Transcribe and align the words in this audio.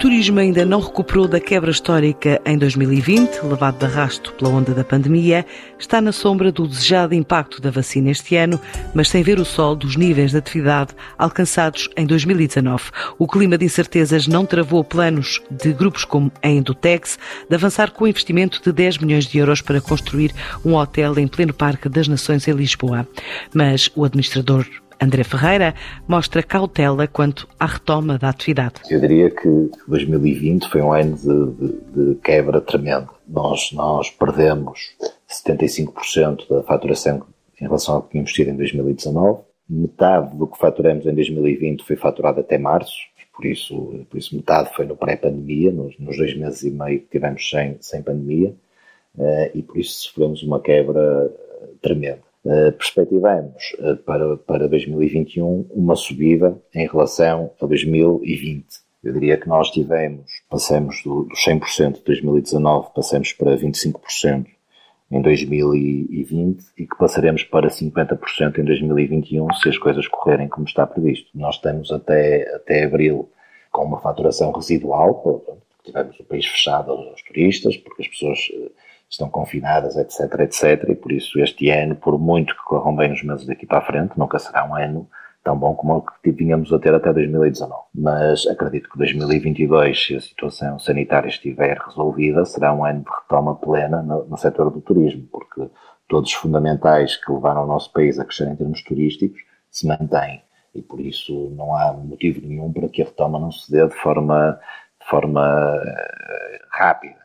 turismo 0.00 0.40
ainda 0.40 0.64
não 0.64 0.80
recuperou 0.80 1.28
da 1.28 1.38
quebra 1.38 1.70
histórica 1.70 2.40
em 2.46 2.56
2020, 2.56 3.42
levado 3.42 3.78
de 3.78 3.84
arrasto 3.84 4.32
pela 4.32 4.48
onda 4.48 4.72
da 4.72 4.82
pandemia, 4.82 5.44
está 5.78 6.00
na 6.00 6.10
sombra 6.10 6.50
do 6.50 6.66
desejado 6.66 7.14
impacto 7.14 7.60
da 7.60 7.70
vacina 7.70 8.10
este 8.10 8.34
ano, 8.34 8.58
mas 8.94 9.10
sem 9.10 9.22
ver 9.22 9.38
o 9.38 9.44
sol 9.44 9.76
dos 9.76 9.96
níveis 9.96 10.30
de 10.30 10.38
atividade 10.38 10.94
alcançados 11.18 11.86
em 11.98 12.06
2019. 12.06 12.84
O 13.18 13.28
clima 13.28 13.58
de 13.58 13.66
incertezas 13.66 14.26
não 14.26 14.46
travou 14.46 14.82
planos 14.82 15.38
de 15.50 15.70
grupos 15.70 16.06
como 16.06 16.32
a 16.42 16.48
Endotex 16.48 17.18
de 17.46 17.54
avançar 17.54 17.90
com 17.90 18.04
o 18.04 18.08
investimento 18.08 18.62
de 18.62 18.72
10 18.72 18.98
milhões 18.98 19.26
de 19.26 19.36
euros 19.36 19.60
para 19.60 19.82
construir 19.82 20.34
um 20.64 20.76
hotel 20.76 21.18
em 21.18 21.28
pleno 21.28 21.52
Parque 21.52 21.90
das 21.90 22.08
Nações 22.08 22.48
em 22.48 22.52
Lisboa. 22.52 23.06
Mas 23.52 23.90
o 23.94 24.02
administrador 24.02 24.66
André 25.00 25.24
Ferreira 25.24 25.74
mostra 26.06 26.42
cautela 26.42 27.06
quanto 27.06 27.48
à 27.58 27.64
retoma 27.64 28.18
da 28.18 28.28
atividade. 28.28 28.82
Eu 28.90 29.00
diria 29.00 29.30
que 29.30 29.70
2020 29.88 30.68
foi 30.68 30.82
um 30.82 30.92
ano 30.92 31.16
de, 31.16 31.68
de, 31.68 32.12
de 32.14 32.20
quebra 32.20 32.60
tremenda. 32.60 33.08
Nós, 33.26 33.72
nós 33.72 34.10
perdemos 34.10 34.94
75% 35.26 36.46
da 36.48 36.62
faturação 36.62 37.26
em 37.58 37.64
relação 37.64 37.94
ao 37.94 38.02
que 38.02 38.10
tínhamos 38.10 38.32
tido 38.32 38.50
em 38.50 38.56
2019. 38.56 39.40
Metade 39.68 40.36
do 40.36 40.46
que 40.46 40.58
faturamos 40.58 41.06
em 41.06 41.14
2020 41.14 41.82
foi 41.82 41.96
faturado 41.96 42.40
até 42.40 42.58
março, 42.58 42.98
por 43.34 43.46
isso, 43.46 44.04
por 44.10 44.18
isso 44.18 44.36
metade 44.36 44.74
foi 44.74 44.84
no 44.84 44.96
pré-pandemia, 44.96 45.70
nos, 45.70 45.98
nos, 45.98 46.16
dois 46.16 46.36
meses 46.36 46.62
e 46.62 46.70
meio 46.70 47.00
que 47.00 47.06
tivemos 47.06 47.48
sem, 47.48 47.78
sem 47.80 48.02
pandemia, 48.02 48.54
uh, 49.16 49.50
e 49.54 49.62
por 49.62 49.78
isso 49.78 50.00
sofremos 50.00 50.42
uma 50.42 50.60
quebra 50.60 51.32
tremenda. 51.80 52.29
Uh, 52.42 52.72
perspectivamos 52.72 53.76
uh, 53.80 53.96
para, 53.98 54.36
para 54.38 54.68
2021 54.68 55.66
uma 55.70 55.94
subida 55.94 56.58
em 56.74 56.86
relação 56.86 57.50
a 57.60 57.66
2020. 57.66 58.66
Eu 59.04 59.12
diria 59.12 59.36
que 59.36 59.48
nós 59.48 59.70
tivemos, 59.70 60.30
passamos 60.48 61.02
do, 61.02 61.24
dos 61.24 61.38
100% 61.44 61.96
de 61.96 62.04
2019, 62.04 62.88
passamos 62.94 63.32
para 63.34 63.56
25% 63.56 64.46
em 65.10 65.20
2020 65.20 66.64
e 66.78 66.86
que 66.86 66.96
passaremos 66.96 67.42
para 67.44 67.68
50% 67.68 68.58
em 68.58 68.64
2021 68.64 69.52
se 69.54 69.68
as 69.68 69.76
coisas 69.76 70.06
correrem 70.06 70.48
como 70.48 70.66
está 70.66 70.86
previsto. 70.86 71.28
Nós 71.34 71.56
estamos 71.56 71.90
até, 71.90 72.54
até 72.54 72.84
abril 72.84 73.28
com 73.72 73.84
uma 73.84 74.00
faturação 74.00 74.52
residual, 74.52 75.44
tivemos 75.84 76.18
o 76.20 76.24
país 76.24 76.46
fechado 76.46 76.92
aos 76.92 77.22
turistas, 77.22 77.76
porque 77.76 78.02
as 78.02 78.08
pessoas 78.08 78.38
eh, 78.52 78.70
estão 79.10 79.28
confinadas, 79.28 79.96
etc, 79.96 80.40
etc, 80.40 80.88
e 80.88 80.94
por 80.94 81.10
isso 81.10 81.40
este 81.40 81.68
ano, 81.70 81.96
por 81.96 82.18
muito 82.18 82.54
que 82.54 82.62
corram 82.62 82.94
bem 82.94 83.12
os 83.12 83.22
meses 83.24 83.44
daqui 83.44 83.66
para 83.66 83.78
a 83.78 83.82
frente, 83.82 84.16
nunca 84.16 84.38
será 84.38 84.64
um 84.64 84.76
ano 84.76 85.08
tão 85.42 85.58
bom 85.58 85.74
como 85.74 85.96
o 85.96 86.02
que 86.22 86.32
tínhamos 86.32 86.72
a 86.72 86.78
ter 86.78 86.94
até 86.94 87.12
2019. 87.12 87.74
Mas 87.94 88.46
acredito 88.46 88.88
que 88.88 88.98
2022, 88.98 90.06
se 90.06 90.16
a 90.16 90.20
situação 90.20 90.78
sanitária 90.78 91.28
estiver 91.28 91.78
resolvida, 91.78 92.44
será 92.44 92.72
um 92.72 92.84
ano 92.84 93.02
de 93.02 93.10
retoma 93.10 93.56
plena 93.56 94.02
no, 94.02 94.24
no 94.26 94.36
setor 94.36 94.70
do 94.70 94.80
turismo, 94.80 95.26
porque 95.32 95.68
todos 96.08 96.30
os 96.30 96.36
fundamentais 96.36 97.16
que 97.16 97.32
levaram 97.32 97.64
o 97.64 97.66
nosso 97.66 97.92
país 97.92 98.18
a 98.18 98.24
crescer 98.24 98.48
em 98.48 98.56
termos 98.56 98.82
turísticos 98.84 99.40
se 99.70 99.86
mantêm. 99.86 100.42
E 100.74 100.82
por 100.82 101.00
isso 101.00 101.50
não 101.56 101.74
há 101.74 101.92
motivo 101.92 102.46
nenhum 102.46 102.72
para 102.72 102.88
que 102.88 103.02
a 103.02 103.06
retoma 103.06 103.40
não 103.40 103.50
se 103.50 103.70
dê 103.72 103.84
de 103.86 103.94
forma, 103.94 104.60
de 105.00 105.06
forma 105.08 105.74
uh, 105.74 106.66
rápida. 106.70 107.18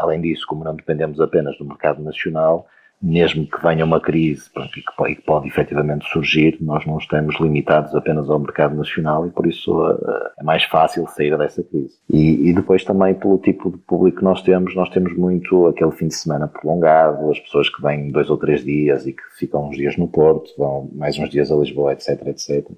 Além 0.00 0.20
disso, 0.20 0.46
como 0.46 0.64
não 0.64 0.74
dependemos 0.74 1.20
apenas 1.20 1.56
do 1.58 1.64
mercado 1.64 2.02
nacional, 2.02 2.66
mesmo 3.02 3.46
que 3.46 3.62
venha 3.62 3.84
uma 3.84 4.00
crise 4.00 4.50
pronto, 4.52 4.78
e, 4.78 4.82
que 4.82 4.96
pode, 4.96 5.14
que 5.16 5.22
pode 5.22 5.48
efetivamente 5.48 6.06
surgir, 6.10 6.58
nós 6.60 6.84
não 6.84 6.98
estamos 6.98 7.38
limitados 7.40 7.94
apenas 7.94 8.28
ao 8.28 8.38
mercado 8.38 8.76
nacional 8.76 9.26
e 9.26 9.30
por 9.30 9.46
isso 9.46 9.72
uh, 9.72 9.98
é 10.38 10.42
mais 10.42 10.64
fácil 10.64 11.06
sair 11.06 11.36
dessa 11.38 11.62
crise. 11.62 11.94
E, 12.10 12.50
e, 12.50 12.52
depois 12.52 12.84
também 12.84 13.14
pelo 13.14 13.38
tipo 13.38 13.70
de 13.70 13.78
público 13.78 14.18
que 14.18 14.24
nós 14.24 14.42
temos, 14.42 14.74
nós 14.74 14.90
temos 14.90 15.16
muito 15.16 15.66
aquele 15.66 15.92
fim 15.92 16.08
de 16.08 16.14
semana 16.14 16.46
prolongado, 16.46 17.30
as 17.30 17.40
pessoas 17.40 17.70
que 17.70 17.80
vêm 17.80 18.10
dois 18.10 18.28
ou 18.28 18.36
três 18.36 18.62
dias 18.62 19.06
e 19.06 19.12
que 19.12 19.22
ficam 19.38 19.68
uns 19.68 19.76
dias 19.76 19.96
no 19.96 20.08
Porto, 20.08 20.50
vão 20.58 20.90
mais 20.92 21.18
uns 21.18 21.30
dias 21.30 21.50
a 21.50 21.56
Lisboa, 21.56 21.92
etc, 21.92 22.26
etc. 22.26 22.70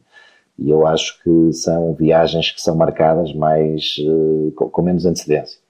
E 0.57 0.71
eu 0.71 0.87
acho 0.87 1.21
que 1.23 1.53
são 1.53 1.95
viagens 1.95 2.53
que 2.53 2.61
são 2.61 2.77
marcadas 2.77 3.35
mais, 3.35 3.97
com, 4.55 4.69
com 4.69 4.83
menos 4.83 5.05
antecedência. 5.05 5.62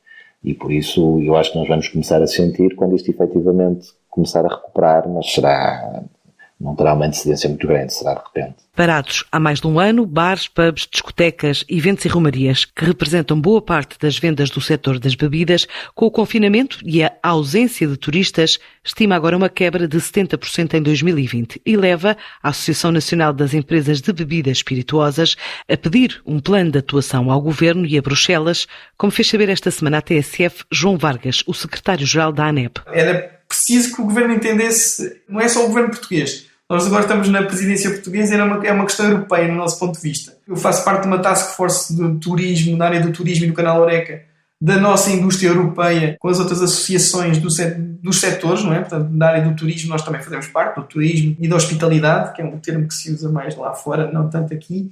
E 0.45 0.55
por 0.55 0.73
isso 0.73 1.21
eu 1.21 1.37
acho 1.37 1.53
que 1.53 1.59
nós 1.59 1.69
vamos 1.69 1.89
começar 1.89 2.21
a 2.23 2.27
sentir 2.27 2.75
quando 2.75 2.97
isto 2.97 3.11
efetivamente 3.11 3.89
começar 4.11 4.45
a 4.45 4.49
recuperar, 4.49 5.09
mas 5.09 5.33
será 5.33 6.03
não 6.63 6.77
terá 6.77 6.95
uma 6.95 7.07
antecedência 7.07 7.49
muito 7.49 7.67
grande, 7.67 7.93
será 7.93 8.15
de 8.15 8.21
repente. 8.21 8.63
Parados 8.75 9.25
há 9.31 9.39
mais 9.39 9.61
de 9.61 9.67
um 9.67 9.79
ano, 9.79 10.07
bares, 10.07 10.49
pubs, 10.49 10.89
discotecas, 10.91 11.63
eventos 11.69 12.05
e 12.07 12.09
romarias, 12.09 12.65
que 12.65 12.85
representam 12.85 13.39
boa 13.39 13.61
parte 13.61 13.99
das 13.99 14.17
vendas 14.17 14.49
do 14.49 14.61
setor 14.61 14.99
das 14.99 15.15
bebidas, 15.15 15.67
com 15.95 16.07
o 16.07 16.11
confinamento 16.11 16.79
e 16.83 17.03
a 17.03 17.13
ausência 17.23 17.87
de 17.87 17.97
turistas, 17.97 18.59
estima 18.83 19.15
agora 19.15 19.37
uma 19.37 19.49
quebra 19.49 19.87
de 19.87 19.99
70% 19.99 20.75
em 20.75 20.83
2020 20.83 21.61
e 21.67 21.77
leva 21.77 22.17
a 22.43 22.49
Associação 22.49 22.93
Nacional 22.93 23.33
das 23.33 23.53
Empresas 23.53 24.01
de 24.01 24.13
Bebidas 24.13 24.59
Espirituosas 24.59 25.37
a 25.69 25.77
pedir 25.77 26.23
um 26.25 26.41
plano 26.41 26.71
de 26.71 26.79
atuação 26.79 27.31
ao 27.31 27.43
Governo 27.43 27.85
e 27.85 27.99
a 27.99 28.03
Bruxelas, 28.03 28.67
como 28.97 29.13
fez 29.13 29.29
saber 29.29 29.49
esta 29.49 29.71
semana 29.71 29.99
a 29.99 30.03
TSF 30.03 30.65
João 30.71 30.97
Vargas, 30.97 31.43
o 31.47 31.53
secretário-geral 31.53 32.33
da 32.33 32.47
ANEP. 32.47 32.81
Era 32.87 33.43
preciso 33.47 33.95
que 33.95 34.01
o 34.01 34.07
Governo 34.07 34.33
entendesse, 34.33 35.21
não 35.29 35.41
é 35.41 35.49
só 35.49 35.63
o 35.65 35.69
Governo 35.69 35.91
português, 35.91 36.47
nós 36.73 36.87
agora 36.87 37.03
estamos 37.03 37.29
na 37.29 37.43
presidência 37.43 37.91
portuguesa 37.91 38.35
é 38.35 38.43
uma, 38.43 38.67
é 38.67 38.73
uma 38.73 38.87
questão 38.87 39.05
europeia 39.05 39.47
no 39.47 39.57
nosso 39.57 39.79
ponto 39.79 39.95
de 39.97 40.01
vista. 40.01 40.39
Eu 40.49 40.57
faço 40.57 40.83
parte 40.83 41.03
de 41.03 41.07
uma 41.07 41.19
task 41.19 41.55
force 41.55 41.95
do 41.95 42.19
turismo, 42.19 42.79
na 42.79 42.87
área 42.87 43.01
do 43.03 43.13
turismo 43.13 43.45
e 43.45 43.49
do 43.49 43.53
canal 43.53 43.83
Oreca, 43.83 44.23
da 44.59 44.79
nossa 44.79 45.11
indústria 45.11 45.49
europeia 45.49 46.17
com 46.19 46.29
as 46.29 46.41
outras 46.41 46.63
associações 46.63 47.37
do 47.37 47.51
set, 47.51 47.77
dos 47.79 48.19
setores, 48.19 48.65
não 48.65 48.73
é? 48.73 48.81
Portanto, 48.81 49.11
na 49.11 49.27
área 49.27 49.43
do 49.43 49.55
turismo 49.55 49.91
nós 49.91 50.03
também 50.03 50.23
fazemos 50.23 50.47
parte, 50.47 50.77
do 50.77 50.87
turismo 50.87 51.37
e 51.39 51.47
da 51.47 51.57
hospitalidade, 51.57 52.33
que 52.33 52.41
é 52.41 52.45
um 52.47 52.59
termo 52.59 52.89
que 52.89 52.95
se 52.95 53.13
usa 53.13 53.29
mais 53.29 53.55
lá 53.55 53.75
fora, 53.75 54.11
não 54.11 54.31
tanto 54.31 54.55
aqui. 54.55 54.91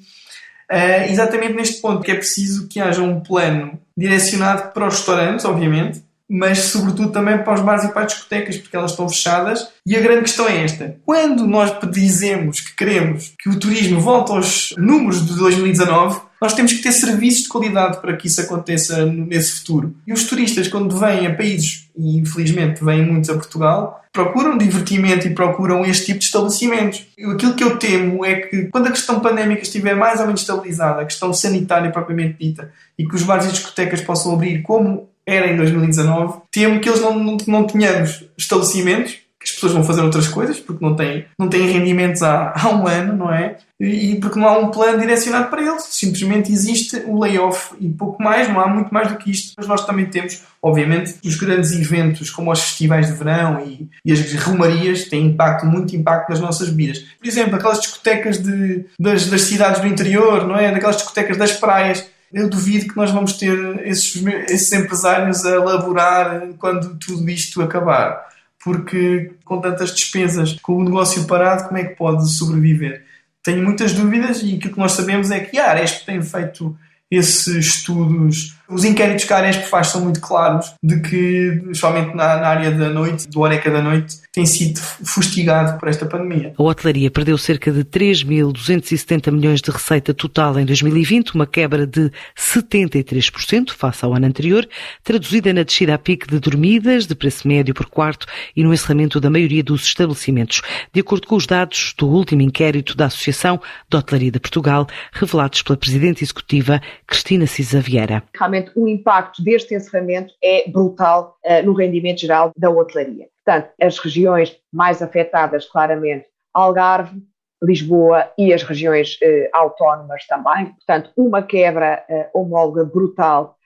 Uh, 0.71 1.11
exatamente 1.11 1.55
neste 1.55 1.81
ponto, 1.81 2.03
que 2.03 2.11
é 2.11 2.15
preciso 2.15 2.69
que 2.69 2.79
haja 2.79 3.01
um 3.01 3.21
plano 3.21 3.81
direcionado 3.97 4.71
para 4.75 4.87
os 4.87 4.97
restaurantes, 4.97 5.47
obviamente, 5.47 6.03
mas 6.31 6.59
sobretudo 6.61 7.11
também 7.11 7.39
para 7.39 7.55
os 7.55 7.61
bares 7.61 7.85
e 7.85 7.89
para 7.89 8.03
as 8.03 8.13
discotecas, 8.13 8.57
porque 8.57 8.77
elas 8.77 8.93
estão 8.93 9.09
fechadas. 9.09 9.69
E 9.85 9.97
a 9.97 10.01
grande 10.01 10.23
questão 10.23 10.47
é 10.47 10.63
esta: 10.63 10.97
quando 11.05 11.45
nós 11.47 11.73
dizemos 11.91 12.61
que 12.61 12.77
queremos 12.77 13.35
que 13.39 13.49
o 13.49 13.59
turismo 13.59 14.01
volte 14.01 14.31
aos 14.31 14.75
números 14.79 15.27
de 15.27 15.37
2019, 15.37 16.21
nós 16.41 16.55
temos 16.55 16.73
que 16.73 16.83
ter 16.83 16.93
serviços 16.93 17.43
de 17.43 17.49
qualidade 17.49 18.01
para 18.01 18.17
que 18.17 18.29
isso 18.29 18.41
aconteça 18.41 19.05
nesse 19.05 19.59
futuro. 19.59 19.95
E 20.07 20.13
os 20.13 20.25
turistas, 20.25 20.69
quando 20.69 20.97
vêm 20.97 21.27
a 21.27 21.35
países, 21.35 21.91
e 21.99 22.19
infelizmente 22.19 22.83
vêm 22.83 23.05
muitos 23.05 23.29
a 23.29 23.35
Portugal, 23.35 24.03
procuram 24.13 24.57
divertimento 24.57 25.27
e 25.27 25.35
procuram 25.35 25.85
este 25.85 26.07
tipo 26.07 26.19
de 26.21 26.25
estabelecimentos. 26.25 27.07
Aquilo 27.33 27.55
que 27.55 27.63
eu 27.63 27.77
temo 27.77 28.25
é 28.25 28.37
que, 28.37 28.65
quando 28.67 28.87
a 28.87 28.91
questão 28.91 29.21
pandémica 29.21 29.63
estiver 29.63 29.95
mais 29.95 30.19
ou 30.21 30.27
menos 30.27 30.41
estabilizada, 30.41 31.03
a 31.03 31.05
questão 31.05 31.33
sanitária 31.35 31.91
propriamente 31.91 32.37
dita, 32.41 32.73
e 32.99 33.07
que 33.07 33.15
os 33.15 33.23
bares 33.23 33.47
e 33.47 33.53
discotecas 33.53 34.01
possam 34.01 34.33
abrir 34.33 34.63
como 34.63 35.11
era 35.27 35.53
em 35.53 35.57
2019, 35.57 36.41
temo 36.51 36.81
que 36.81 36.89
eles 36.89 37.01
não, 37.01 37.19
não, 37.19 37.37
não 37.47 37.65
tenhamos 37.65 38.25
estabelecimentos, 38.37 39.19
que 39.41 39.47
as 39.47 39.53
pessoas 39.53 39.73
vão 39.73 39.83
fazer 39.83 40.03
outras 40.03 40.29
coisas, 40.29 40.61
porque 40.61 40.85
não 40.85 40.95
têm, 40.95 41.25
não 41.39 41.49
têm 41.49 41.67
rendimentos 41.71 42.23
há, 42.23 42.53
há 42.61 42.69
um 42.69 42.87
ano, 42.87 43.17
não 43.17 43.33
é? 43.33 43.57
E, 43.81 44.13
e 44.13 44.21
porque 44.21 44.39
não 44.39 44.47
há 44.47 44.59
um 44.59 44.71
plano 44.71 44.99
direcionado 44.99 45.49
para 45.49 45.63
eles. 45.63 45.85
Simplesmente 45.85 46.53
existe 46.53 47.03
o 47.07 47.19
layoff 47.19 47.75
e 47.81 47.89
pouco 47.89 48.23
mais, 48.23 48.47
não 48.51 48.61
há 48.61 48.69
muito 48.69 48.93
mais 48.93 49.09
do 49.09 49.17
que 49.17 49.31
isto. 49.31 49.55
Mas 49.57 49.67
nós 49.67 49.87
também 49.87 50.05
temos, 50.05 50.43
obviamente, 50.63 51.15
os 51.25 51.37
grandes 51.37 51.73
eventos, 51.73 52.29
como 52.29 52.53
os 52.53 52.61
festivais 52.61 53.07
de 53.07 53.15
verão 53.15 53.65
e, 53.65 53.89
e 54.05 54.13
as 54.13 54.35
romarias, 54.35 55.05
têm 55.05 55.29
impacto, 55.29 55.65
muito 55.65 55.97
impacto 55.97 56.29
nas 56.29 56.41
nossas 56.41 56.69
vidas. 56.69 56.99
Por 56.99 57.27
exemplo, 57.27 57.57
aquelas 57.57 57.81
discotecas 57.81 58.37
de, 58.43 58.85
das, 58.99 59.27
das 59.27 59.41
cidades 59.43 59.81
do 59.81 59.87
interior, 59.87 60.47
não 60.47 60.57
é? 60.57 60.71
Daquelas 60.71 60.97
discotecas 60.97 61.39
das 61.39 61.53
praias 61.53 62.07
eu 62.33 62.49
duvido 62.49 62.89
que 62.89 62.97
nós 62.97 63.11
vamos 63.11 63.35
ter 63.35 63.87
esses, 63.87 64.25
esses 64.49 64.73
empresários 64.73 65.45
a 65.45 65.63
laborar 65.63 66.49
quando 66.59 66.97
tudo 66.99 67.29
isto 67.29 67.61
acabar. 67.61 68.29
Porque 68.63 69.33
com 69.45 69.61
tantas 69.61 69.95
despesas, 69.95 70.59
com 70.61 70.77
o 70.77 70.85
negócio 70.85 71.27
parado, 71.27 71.65
como 71.65 71.79
é 71.79 71.85
que 71.85 71.97
pode 71.97 72.31
sobreviver? 72.31 73.05
Tenho 73.43 73.65
muitas 73.65 73.93
dúvidas 73.93 74.43
e 74.43 74.57
aquilo 74.57 74.75
que 74.75 74.79
nós 74.79 74.93
sabemos 74.93 75.31
é 75.31 75.41
que 75.41 75.59
a 75.59 75.71
Aresp 75.71 76.05
tem 76.05 76.23
feito 76.23 76.77
esses 77.11 77.49
estudos 77.49 78.55
Os 78.71 78.85
inquéritos 78.85 79.25
que 79.25 79.33
a 79.33 79.39
Aresp 79.39 79.65
faz 79.65 79.89
são 79.89 80.03
muito 80.03 80.21
claros 80.21 80.73
de 80.81 81.01
que, 81.01 81.75
somente 81.75 82.15
na, 82.15 82.37
na 82.37 82.47
área 82.47 82.71
da 82.71 82.89
noite, 82.89 83.29
do 83.29 83.41
Oreca 83.41 83.69
da 83.69 83.83
noite, 83.83 84.19
tem 84.33 84.47
sido 84.47 84.79
fustigado 84.79 85.77
por 85.79 85.89
esta 85.89 86.07
pandemia. 86.07 86.55
A 86.57 86.63
hotelaria 86.63 87.11
perdeu 87.11 87.37
cerca 87.37 87.73
de 87.73 87.85
3.270 87.85 89.33
milhões 89.33 89.61
de 89.61 89.71
receita 89.71 90.15
total 90.15 90.59
em 90.59 90.65
2020, 90.65 91.35
uma 91.35 91.47
quebra 91.47 91.85
de 91.85 92.13
73% 92.37 93.73
face 93.73 94.05
ao 94.05 94.15
ano 94.15 94.27
anterior, 94.27 94.69
traduzida 95.03 95.53
na 95.53 95.65
descida 95.65 95.95
a 95.95 95.99
pique 95.99 96.29
de 96.29 96.39
dormidas, 96.39 97.07
de 97.07 97.15
preço 97.17 97.49
médio 97.49 97.75
por 97.75 97.87
quarto 97.87 98.27
e 98.55 98.63
no 98.63 98.73
encerramento 98.73 99.21
da 99.21 99.31
maioria 99.31 99.65
dos 99.65 99.85
estabelecimentos, 99.85 100.63
de 100.93 101.01
acordo 101.01 101.27
com 101.27 101.35
os 101.35 101.47
dados 101.47 101.93
do 101.99 102.09
último 102.09 102.43
inquérito 102.43 102.97
da 102.97 103.07
Associação 103.07 103.61
de 103.89 103.97
Hotelaria 103.97 104.31
de 104.31 104.39
Portugal, 104.39 104.87
revelados 105.13 105.63
pela 105.63 105.77
Presidente 105.77 106.23
Executiva 106.23 106.81
Cristina 107.07 107.47
Cisa 107.47 107.81
Vieira. 107.81 108.23
Realmente 108.39 108.60
o 108.75 108.89
impacto 108.89 109.43
deste 109.43 109.75
encerramento 109.75 110.33
é 110.43 110.69
brutal 110.71 111.37
uh, 111.45 111.65
no 111.65 111.73
rendimento 111.73 112.21
geral 112.21 112.53
da 112.57 112.71
hotelaria. 112.71 113.29
Portanto, 113.45 113.73
as 113.81 113.99
regiões 113.99 114.57
mais 114.73 115.03
afetadas, 115.03 115.67
claramente, 115.67 116.27
Algarve, 116.53 117.23
Lisboa 117.63 118.31
e 118.39 118.55
as 118.55 118.63
regiões 118.63 119.19
eh, 119.23 119.51
autónomas 119.53 120.27
também. 120.27 120.73
Portanto, 120.73 121.11
uma 121.15 121.43
quebra 121.43 122.03
eh, 122.09 122.31
homóloga 122.33 122.85
brutal 122.85 123.57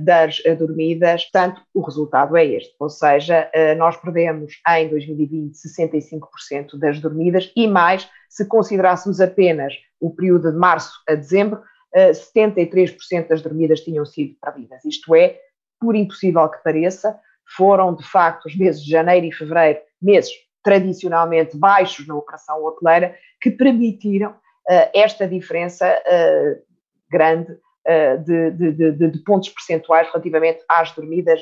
das 0.00 0.42
dormidas. 0.58 1.24
Portanto, 1.24 1.60
o 1.74 1.82
resultado 1.82 2.34
é 2.38 2.44
este. 2.46 2.74
Ou 2.80 2.88
seja, 2.88 3.50
nós 3.76 3.98
perdemos 3.98 4.54
em 4.66 4.88
2020 4.88 5.52
65% 5.52 6.78
das 6.78 6.98
dormidas 6.98 7.52
e 7.54 7.68
mais, 7.68 8.08
se 8.30 8.46
considerássemos 8.46 9.20
apenas 9.20 9.74
o 10.00 10.08
período 10.08 10.50
de 10.50 10.56
março 10.56 10.92
a 11.06 11.14
dezembro, 11.14 11.60
73% 11.94 12.96
eh, 13.12 13.22
das 13.22 13.42
dormidas 13.42 13.80
tinham 13.80 14.04
sido 14.04 14.34
perdidas. 14.40 14.84
Isto 14.84 15.14
é, 15.14 15.38
por 15.80 15.94
impossível 15.94 16.48
que 16.48 16.62
pareça, 16.62 17.18
foram, 17.56 17.94
de 17.94 18.04
facto, 18.04 18.46
os 18.46 18.56
meses 18.56 18.82
de 18.82 18.90
janeiro 18.90 19.26
e 19.26 19.32
fevereiro, 19.32 19.80
meses 20.00 20.32
tradicionalmente 20.62 21.56
baixos 21.56 22.06
na 22.06 22.14
operação 22.14 22.64
hoteleira, 22.64 23.16
que 23.40 23.50
permitiram 23.50 24.30
uh, 24.30 24.90
esta 24.94 25.26
diferença 25.26 25.86
uh, 25.88 26.62
grande 27.10 27.52
uh, 27.52 28.22
de, 28.24 28.50
de, 28.52 28.72
de, 28.92 29.10
de, 29.10 29.18
pontos 29.24 29.48
percentuais 29.48 30.06
relativamente 30.08 30.64
às 30.68 30.92
dormidas 30.92 31.40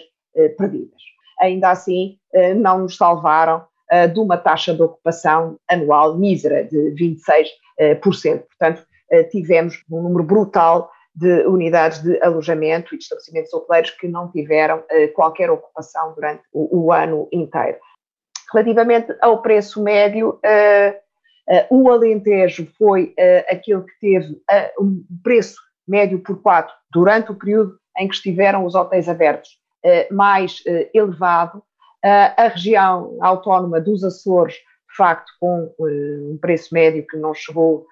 perdidas. 0.57 1.03
Ainda 1.41 1.71
assim, 1.71 2.17
não 2.55 2.79
nos 2.79 2.97
salvaram 2.97 3.67
de 4.15 4.21
uma 4.21 4.37
taxa 4.37 4.73
de 4.73 4.81
ocupação 4.81 5.59
anual 5.69 6.17
mísera 6.17 6.63
de 6.63 6.95
26%. 6.95 8.45
Portanto, 8.47 8.87
tivemos 9.31 9.83
um 9.91 10.03
número 10.03 10.25
brutal 10.25 10.91
de 11.15 11.45
unidades 11.47 12.03
de 12.03 12.21
alojamento 12.23 12.95
e 12.95 12.99
de 12.99 13.05
estabelecimentos 13.05 13.53
hoteleiros 13.53 13.91
que 13.91 14.09
não 14.09 14.31
tiveram 14.31 14.79
uh, 14.79 15.13
qualquer 15.15 15.51
ocupação 15.51 16.15
durante 16.15 16.43
o, 16.53 16.85
o, 16.85 16.93
ano 16.93 17.29
inteiro. 17.33 17.79
Relativamente 18.53 19.15
ao 19.21 19.43
preço 19.43 19.83
médio, 19.83 20.41
uh, 20.45 21.11
o 21.69 21.91
Alentejo 21.91 22.67
foi 22.79 23.13
aquele 23.49 23.83
que 23.83 23.99
teve 24.01 24.41
um 24.79 25.05
preço 25.25 25.57
médio 25.87 26.21
por 26.21 26.41
quatro 26.41 26.73
durante 26.93 27.33
o 27.33 27.35
período 27.35 27.77
em 27.99 28.07
que 28.07 28.15
estiveram 28.15 28.65
os 28.65 28.77
hotéis 28.77 29.09
abertos 29.09 29.59
mais 30.13 30.63
elevado. 30.95 31.61
a 32.05 32.47
região 32.47 33.19
autónoma 33.21 33.81
dos 33.81 34.05
Açores, 34.05 34.55
de 34.55 34.97
facto, 34.97 35.33
com 35.41 35.75
um 35.81 36.39
preço 36.41 36.73
médio 36.73 37.05
que 37.05 37.17
não 37.17 37.35
chegou 37.35 37.85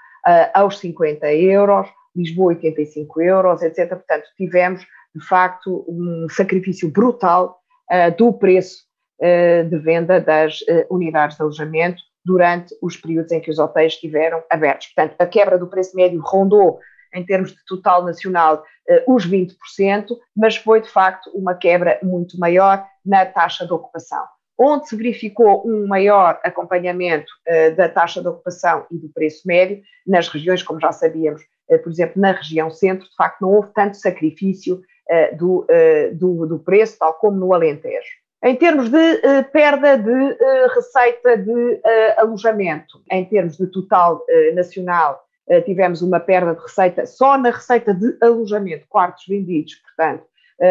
aos 0.54 0.78
50 0.78 1.32
euros. 1.32 1.88
Lisboa 2.18 2.48
85 2.48 3.22
euros, 3.22 3.62
etc. 3.62 3.88
Portanto, 3.90 4.24
tivemos, 4.36 4.84
de 5.14 5.24
facto, 5.24 5.84
um 5.88 6.26
sacrifício 6.28 6.90
brutal 6.90 7.60
uh, 7.90 8.16
do 8.16 8.32
preço 8.32 8.84
uh, 9.20 9.68
de 9.68 9.78
venda 9.78 10.20
das 10.20 10.60
uh, 10.62 10.86
unidades 10.90 11.36
de 11.36 11.42
alojamento 11.42 12.02
durante 12.24 12.74
os 12.82 12.96
períodos 12.96 13.32
em 13.32 13.40
que 13.40 13.50
os 13.50 13.58
hotéis 13.58 13.94
estiveram 13.94 14.42
abertos. 14.50 14.88
Portanto, 14.88 15.14
a 15.18 15.26
quebra 15.26 15.56
do 15.56 15.68
preço 15.68 15.96
médio 15.96 16.20
rondou, 16.20 16.80
em 17.14 17.24
termos 17.24 17.52
de 17.52 17.64
total 17.66 18.04
nacional, 18.04 18.62
os 19.06 19.26
20%, 19.26 19.54
mas 20.36 20.56
foi, 20.56 20.82
de 20.82 20.90
facto, 20.90 21.30
uma 21.30 21.54
quebra 21.54 21.98
muito 22.02 22.38
maior 22.38 22.84
na 23.04 23.24
taxa 23.24 23.66
de 23.66 23.72
ocupação 23.72 24.26
onde 24.58 24.88
se 24.88 24.96
verificou 24.96 25.62
um 25.64 25.86
maior 25.86 26.40
acompanhamento 26.42 27.30
uh, 27.46 27.76
da 27.76 27.88
taxa 27.88 28.20
de 28.20 28.28
ocupação 28.28 28.84
e 28.90 28.98
do 28.98 29.08
preço 29.08 29.46
médio, 29.46 29.80
nas 30.06 30.28
regiões, 30.28 30.62
como 30.62 30.80
já 30.80 30.90
sabíamos, 30.90 31.42
uh, 31.70 31.78
por 31.78 31.92
exemplo, 31.92 32.20
na 32.20 32.32
região 32.32 32.70
centro, 32.70 33.08
de 33.08 33.14
facto 33.14 33.40
não 33.40 33.52
houve 33.52 33.72
tanto 33.72 33.96
sacrifício 33.96 34.76
uh, 34.76 35.36
do, 35.36 35.66
do, 36.14 36.46
do, 36.46 36.58
preço, 36.58 36.98
tal 36.98 37.14
como 37.14 37.38
no 37.38 37.54
Alentejo. 37.54 38.18
Em 38.42 38.54
termos 38.54 38.88
de 38.88 39.42
perda 39.52 39.98
de 39.98 40.36
receita 40.72 41.36
de 41.36 41.80
alojamento, 42.16 43.02
em 43.10 43.24
termos 43.24 43.56
de 43.56 43.66
total 43.66 44.24
nacional, 44.54 45.24
tivemos 45.64 46.02
uma 46.02 46.20
perda 46.20 46.54
de 46.54 46.60
receita 46.60 47.04
só 47.04 47.36
na 47.36 47.50
receita 47.50 47.92
de 47.92 48.16
alojamento, 48.20 48.86
quartos 48.88 49.24
vendidos, 49.26 49.74
portanto, 49.74 50.27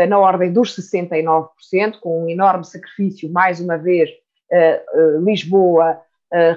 na 0.09 0.19
ordem 0.19 0.51
dos 0.51 0.75
69%, 0.75 1.99
com 2.01 2.23
um 2.23 2.29
enorme 2.29 2.65
sacrifício, 2.65 3.31
mais 3.31 3.59
uma 3.59 3.77
vez, 3.77 4.09
eh, 4.51 4.83
eh, 4.93 5.17
Lisboa, 5.19 6.01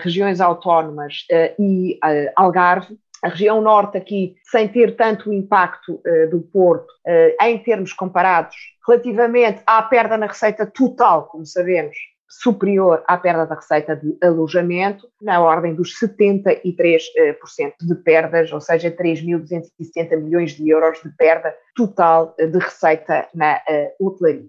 regiões 0.00 0.40
autónomas 0.40 1.26
e 1.56 1.96
Algarve. 2.34 2.98
A 3.22 3.28
região 3.28 3.60
norte 3.60 3.96
aqui, 3.96 4.34
sem 4.50 4.66
ter 4.66 4.96
tanto 4.96 5.32
impacto 5.32 6.02
do 6.28 6.40
Porto, 6.40 6.92
em 7.40 7.56
termos 7.56 7.92
comparados, 7.92 8.56
relativamente 8.84 9.62
à 9.64 9.80
perda 9.80 10.16
na 10.16 10.26
receita 10.26 10.66
total, 10.66 11.28
como 11.28 11.46
sabemos, 11.46 11.96
superior 12.30 13.02
à 13.08 13.18
perda 13.18 13.44
da 13.44 13.56
receita 13.56 13.96
de 13.96 14.16
alojamento, 14.22 15.10
na 15.20 15.42
ordem 15.42 15.74
dos 15.74 15.98
73% 15.98 17.74
de 17.80 17.94
perdas, 17.96 18.52
ou 18.52 18.60
seja, 18.60 18.90
3.270 18.90 20.16
milhões 20.16 20.52
de 20.52 20.68
euros 20.68 21.02
de 21.02 21.10
perda 21.16 21.52
total 21.74 22.34
de 22.38 22.58
receita 22.58 23.28
na 23.34 23.56
uh, 23.56 24.06
hotelaria. 24.06 24.48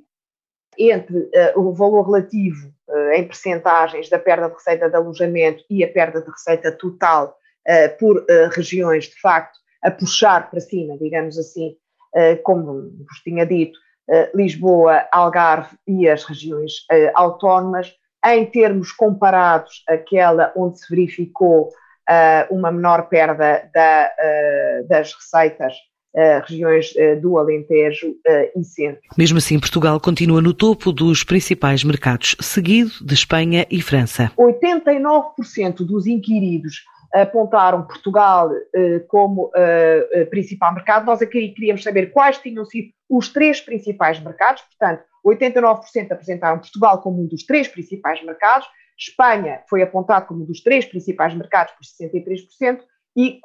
Entre 0.78 1.30
o 1.58 1.74
valor 1.74 2.04
relativo 2.04 2.72
em 3.14 3.28
percentagens 3.28 4.10
da 4.10 4.18
perda 4.18 4.48
de 4.48 4.54
receita 4.54 4.90
de 4.90 4.96
alojamento 4.96 5.66
e 5.70 5.84
a 5.84 5.92
perda 5.92 6.22
de 6.22 6.32
receita 6.32 6.72
total 6.72 7.36
por 8.00 8.26
regiões, 8.56 9.06
de 9.06 9.20
facto, 9.20 9.60
a 9.84 9.92
puxar 9.92 10.50
para 10.50 10.62
cima, 10.62 10.98
digamos 10.98 11.38
assim, 11.38 11.76
como 12.44 12.90
vos 13.06 13.20
tinha 13.22 13.46
dito, 13.46 13.78
eh, 13.78 13.91
Lisboa, 14.34 15.06
Algarve 15.12 15.78
e 15.88 16.08
as 16.08 16.24
regiões 16.24 16.86
uh, 16.92 17.12
autónomas, 17.16 17.94
em 18.26 18.46
termos 18.46 18.92
comparados 18.92 19.84
àquela 19.88 20.52
onde 20.56 20.80
se 20.80 20.90
verificou 20.90 21.68
uh, 21.68 22.54
uma 22.56 22.72
menor 22.72 23.10
perda 23.10 23.70
da, 23.74 24.10
das 24.88 25.14
receitas 25.14 25.74
Uh, 26.14 26.44
regiões 26.46 26.92
uh, 26.92 27.22
do 27.22 27.38
Alentejo 27.38 28.10
uh, 28.10 28.60
e 28.60 28.66
Centro. 28.66 29.00
Mesmo 29.18 29.38
assim, 29.38 29.58
Portugal 29.58 29.98
continua 29.98 30.42
no 30.42 30.54
topo 30.54 30.92
dos 30.92 31.24
principais 31.24 31.86
mercados, 31.86 32.36
seguido 32.42 32.92
de 33.02 33.14
Espanha 33.14 33.66
e 33.72 33.82
França. 33.82 34.30
89% 34.38 35.86
dos 35.86 36.08
inquiridos 36.08 36.84
apontaram 37.14 37.86
Portugal 37.86 38.50
uh, 38.50 39.08
como 39.08 39.48
uh, 39.48 40.30
principal 40.30 40.74
mercado. 40.74 41.06
Nós 41.06 41.22
aqui 41.22 41.50
queríamos 41.50 41.84
saber 41.84 42.12
quais 42.12 42.38
tinham 42.38 42.66
sido 42.66 42.90
os 43.10 43.30
três 43.30 43.60
principais 43.60 44.20
mercados, 44.20 44.64
portanto, 44.64 45.04
89% 45.26 46.12
apresentaram 46.12 46.60
Portugal 46.60 47.02
como 47.02 47.22
um 47.22 47.28
dos 47.28 47.44
três 47.46 47.68
principais 47.68 48.24
mercados, 48.24 48.68
Espanha 48.98 49.62
foi 49.70 49.82
apontado 49.82 50.28
como 50.28 50.44
um 50.44 50.46
dos 50.46 50.62
três 50.62 50.86
principais 50.86 51.34
mercados 51.34 51.74
por 51.74 51.84
63% 51.84 52.82
e 53.18 53.40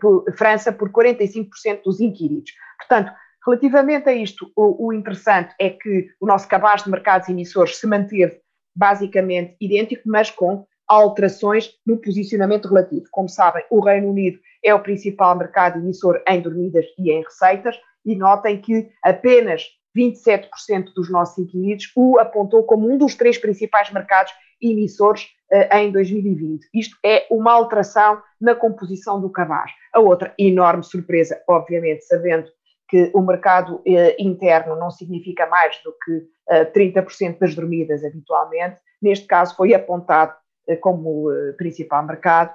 por, 0.00 0.24
França 0.36 0.72
por 0.72 0.90
45% 0.90 1.82
dos 1.84 2.00
inquiridos. 2.00 2.52
Portanto, 2.78 3.12
relativamente 3.46 4.08
a 4.08 4.12
isto, 4.12 4.50
o, 4.56 4.88
o 4.88 4.92
interessante 4.92 5.54
é 5.58 5.70
que 5.70 6.08
o 6.20 6.26
nosso 6.26 6.48
cabaz 6.48 6.82
de 6.82 6.90
mercados 6.90 7.28
emissores 7.28 7.76
se 7.76 7.86
manteve 7.86 8.40
basicamente 8.74 9.56
idêntico, 9.60 10.02
mas 10.06 10.30
com 10.30 10.66
alterações 11.00 11.70
no 11.86 11.96
posicionamento 11.96 12.68
relativo. 12.68 13.06
Como 13.10 13.28
sabem, 13.28 13.64
o 13.70 13.80
Reino 13.80 14.10
Unido 14.10 14.38
é 14.62 14.74
o 14.74 14.80
principal 14.80 15.36
mercado 15.36 15.78
emissor 15.78 16.22
em 16.28 16.40
dormidas 16.40 16.86
e 16.98 17.10
em 17.10 17.22
receitas, 17.22 17.76
e 18.04 18.14
notem 18.16 18.60
que 18.60 18.90
apenas 19.02 19.64
27% 19.96 20.92
dos 20.94 21.10
nossos 21.10 21.38
inquiridos 21.38 21.90
o 21.96 22.18
apontou 22.18 22.64
como 22.64 22.90
um 22.90 22.98
dos 22.98 23.14
três 23.14 23.38
principais 23.38 23.90
mercados 23.90 24.32
emissores 24.60 25.24
uh, 25.52 25.76
em 25.76 25.90
2020. 25.92 26.66
Isto 26.74 26.96
é 27.04 27.26
uma 27.30 27.52
alteração 27.52 28.20
na 28.40 28.54
composição 28.54 29.20
do 29.20 29.30
cabaz. 29.30 29.70
A 29.92 30.00
outra 30.00 30.34
enorme 30.38 30.82
surpresa, 30.82 31.40
obviamente, 31.48 32.04
sabendo 32.04 32.48
que 32.88 33.10
o 33.14 33.22
mercado 33.22 33.76
uh, 33.76 33.82
interno 34.18 34.76
não 34.76 34.90
significa 34.90 35.46
mais 35.46 35.80
do 35.82 35.92
que 36.04 36.12
uh, 36.12 36.26
eh, 36.50 36.64
30% 36.72 37.38
das 37.38 37.54
dormidas 37.54 38.04
habitualmente, 38.04 38.80
neste 39.00 39.26
caso 39.26 39.56
foi 39.56 39.72
apontado 39.74 40.34
como 40.80 41.28
principal 41.56 42.04
mercado 42.04 42.52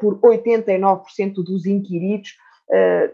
por 0.00 0.18
89% 0.20 1.34
dos 1.44 1.66
inquiridos 1.66 2.36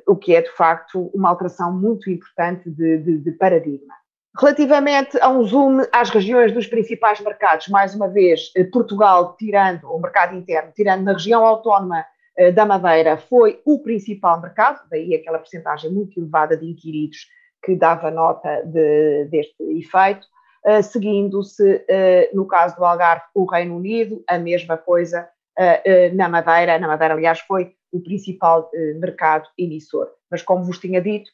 o 0.07 0.17
que 0.17 0.35
é 0.35 0.43
de 0.43 0.51
facto 0.51 1.11
uma 1.15 1.29
alteração 1.29 1.73
muito 1.73 2.11
importante 2.11 2.69
de, 2.69 2.99
de, 2.99 3.19
de 3.19 3.33
paradigma. 3.33 3.95
Relativamente 4.37 5.17
a 5.21 5.29
um 5.29 5.45
zoom 5.45 5.83
às 5.93 6.11
regiões 6.11 6.51
dos 6.53 6.67
principais 6.67 7.21
mercados, 7.21 7.69
mais 7.69 7.95
uma 7.95 8.09
vez, 8.09 8.53
Portugal, 8.73 9.37
tirando 9.37 9.85
o 9.85 10.01
mercado 10.01 10.35
interno, 10.35 10.73
tirando 10.75 11.05
na 11.05 11.13
região 11.13 11.47
autónoma 11.47 12.05
da 12.53 12.67
Madeira, 12.67 13.17
foi 13.17 13.61
o 13.65 13.79
principal 13.79 14.41
mercado, 14.41 14.81
daí 14.91 15.15
aquela 15.15 15.39
porcentagem 15.39 15.91
muito 15.93 16.19
elevada 16.19 16.57
de 16.57 16.67
inquiridos 16.67 17.29
que 17.63 17.77
dava 17.77 18.11
nota 18.11 18.63
de, 18.65 19.27
deste 19.27 19.63
efeito, 19.79 20.27
uh, 20.67 20.83
seguindo-se, 20.83 21.77
uh, 21.77 22.37
no 22.37 22.47
caso 22.47 22.77
do 22.77 22.85
Algarve, 22.85 23.25
o 23.35 23.45
Reino 23.45 23.77
Unido, 23.77 24.23
a 24.29 24.39
mesma 24.39 24.77
coisa 24.77 25.29
uh, 25.59 26.15
na 26.15 26.29
Madeira. 26.29 26.79
Na 26.79 26.89
Madeira, 26.89 27.15
aliás, 27.15 27.41
foi 27.41 27.75
o 27.93 28.01
principal 28.03 28.71
mercado 28.97 29.49
emissor. 29.57 30.09
Mas, 30.29 30.43
como 30.43 30.65
vos 30.65 30.81
tinha 30.81 31.01
dito, 31.01 31.31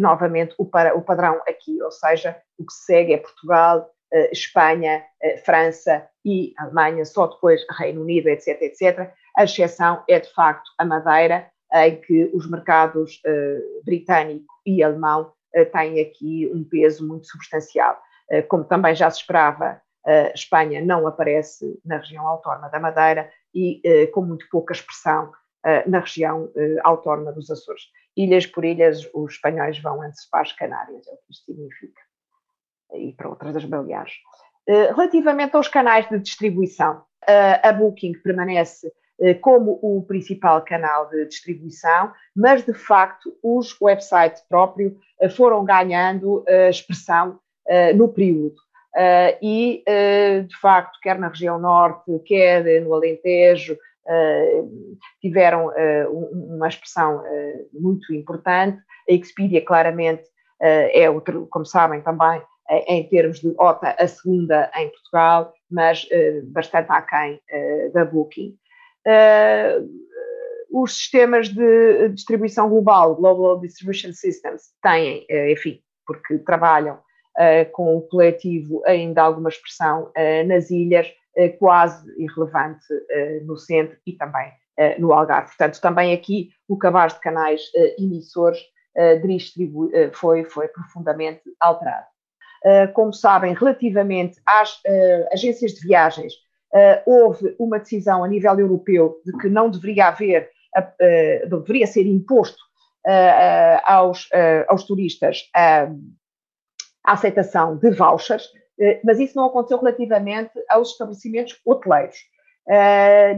novamente 0.00 0.56
o, 0.58 0.64
o 0.64 1.02
padrão 1.02 1.40
aqui, 1.46 1.80
ou 1.80 1.92
seja, 1.92 2.36
o 2.58 2.66
que 2.66 2.72
segue 2.72 3.12
é 3.12 3.18
Portugal, 3.18 3.88
Espanha, 4.32 5.04
França 5.44 6.04
e 6.24 6.52
Alemanha, 6.58 7.04
só 7.04 7.28
depois 7.28 7.64
Reino 7.78 8.00
Unido, 8.00 8.26
etc, 8.26 8.60
etc. 8.60 9.12
A 9.36 9.44
exceção 9.44 10.02
é, 10.08 10.18
de 10.18 10.28
facto, 10.34 10.68
a 10.76 10.84
Madeira, 10.84 11.48
em 11.72 12.00
que 12.00 12.28
os 12.34 12.50
mercados 12.50 13.22
britânico 13.84 14.52
e 14.66 14.82
alemão 14.82 15.32
eh, 15.54 15.64
tem 15.64 16.00
aqui 16.00 16.50
um 16.52 16.62
peso 16.64 17.06
muito 17.06 17.26
substancial. 17.26 17.98
Eh, 18.30 18.42
como 18.42 18.64
também 18.64 18.94
já 18.94 19.10
se 19.10 19.20
esperava, 19.20 19.80
a 20.06 20.32
Espanha 20.34 20.82
não 20.82 21.06
aparece 21.06 21.78
na 21.84 21.98
região 21.98 22.26
autónoma 22.26 22.70
da 22.70 22.80
Madeira 22.80 23.30
e 23.54 23.80
eh, 23.84 24.06
com 24.06 24.22
muito 24.22 24.48
pouca 24.50 24.72
expressão 24.72 25.32
na 25.86 26.00
região 26.00 26.50
autónoma 26.82 27.32
dos 27.32 27.50
Açores. 27.50 27.82
Ilhas 28.16 28.46
por 28.46 28.64
ilhas, 28.64 29.06
os 29.12 29.34
espanhóis 29.34 29.78
vão 29.78 30.00
antes 30.00 30.26
para 30.30 30.40
as 30.40 30.52
Canárias, 30.54 31.06
é 31.06 31.12
o 31.12 31.16
que 31.18 31.32
isto 31.32 31.44
significa, 31.44 32.00
e 32.94 33.12
para 33.12 33.28
outras 33.28 33.52
das 33.52 33.66
Baleares. 33.66 34.14
Relativamente 34.66 35.54
aos 35.54 35.68
canais 35.68 36.08
de 36.08 36.18
distribuição, 36.18 37.04
a 37.62 37.72
Booking 37.74 38.14
permanece 38.22 38.90
eh, 39.20 39.34
como 39.34 39.78
o 39.82 40.02
principal 40.02 40.64
canal 40.64 41.10
de 41.10 41.26
distribuição, 41.26 42.10
mas 42.34 42.64
de 42.64 42.72
facto 42.72 43.36
os 43.42 43.78
websites 43.78 44.42
próprios 44.48 44.94
eh, 45.20 45.28
foram 45.28 45.62
ganhando 45.62 46.42
eh, 46.48 46.70
expressão 46.70 47.38
no 47.94 48.08
período. 48.08 48.56
E, 49.42 49.84
de 50.46 50.56
facto, 50.60 50.98
quer 51.02 51.18
na 51.18 51.28
região 51.28 51.58
norte, 51.58 52.18
quer 52.24 52.82
no 52.82 52.94
Alentejo, 52.94 53.76
tiveram 55.20 55.70
uma 56.32 56.68
expressão 56.68 57.22
muito 57.72 58.12
importante. 58.12 58.78
A 59.08 59.12
Expedia, 59.12 59.64
claramente, 59.64 60.24
é, 60.60 61.06
como 61.50 61.64
sabem 61.64 62.00
também, 62.02 62.42
em 62.86 63.08
termos 63.08 63.40
de 63.40 63.54
OTA, 63.58 63.96
a 63.98 64.06
segunda 64.06 64.70
em 64.76 64.88
Portugal, 64.90 65.52
mas 65.70 66.08
bastante 66.46 66.86
aquém 66.90 67.40
da 67.92 68.04
Booking. 68.04 68.56
Os 70.72 70.96
sistemas 70.96 71.48
de 71.48 72.08
distribuição 72.10 72.68
global, 72.68 73.16
Global 73.16 73.58
Distribution 73.60 74.12
Systems, 74.12 74.62
têm, 74.82 75.26
enfim, 75.50 75.80
porque 76.06 76.38
trabalham 76.38 76.98
com 77.72 77.96
o 77.96 78.02
coletivo 78.02 78.82
ainda 78.86 79.22
alguma 79.22 79.48
expressão 79.48 80.10
nas 80.46 80.70
ilhas, 80.70 81.06
quase 81.58 82.06
irrelevante 82.20 82.84
no 83.44 83.56
centro 83.56 83.96
e 84.06 84.12
também 84.12 84.50
no 84.98 85.12
Algarve. 85.12 85.48
Portanto, 85.48 85.80
também 85.80 86.12
aqui 86.12 86.50
o 86.68 86.76
cabaz 86.76 87.14
de 87.14 87.20
canais 87.20 87.62
emissores 87.98 88.58
foi, 90.12 90.44
foi 90.44 90.68
profundamente 90.68 91.42
alterado. 91.60 92.06
como 92.94 93.12
sabem, 93.12 93.54
relativamente 93.54 94.40
às 94.46 94.80
agências 95.32 95.72
de 95.72 95.86
viagens, 95.86 96.34
houve 97.06 97.54
uma 97.58 97.78
decisão 97.78 98.22
a 98.22 98.28
nível 98.28 98.58
europeu 98.58 99.16
de 99.24 99.32
que 99.38 99.48
não 99.48 99.70
deveria 99.70 100.08
haver, 100.08 100.50
deveria 101.48 101.86
ser 101.86 102.06
imposto 102.06 102.58
aos, 103.84 104.28
aos 104.68 104.84
turistas 104.84 105.42
a 107.04 107.12
aceitação 107.12 107.76
de 107.76 107.90
vouchers, 107.90 108.48
mas 109.04 109.18
isso 109.18 109.36
não 109.36 109.46
aconteceu 109.46 109.78
relativamente 109.78 110.52
aos 110.68 110.92
estabelecimentos 110.92 111.60
hoteleiros. 111.64 112.18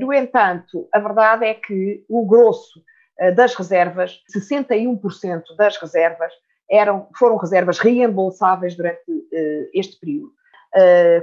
no 0.00 0.12
entanto, 0.12 0.88
a 0.92 1.00
verdade 1.00 1.46
é 1.46 1.54
que 1.54 2.04
o 2.08 2.24
grosso 2.26 2.82
das 3.34 3.54
reservas, 3.54 4.20
61% 4.34 5.42
das 5.56 5.76
reservas, 5.76 6.32
eram, 6.70 7.08
foram 7.18 7.36
reservas 7.36 7.78
reembolsáveis 7.78 8.76
durante 8.76 9.02
este 9.74 9.98
período. 9.98 10.32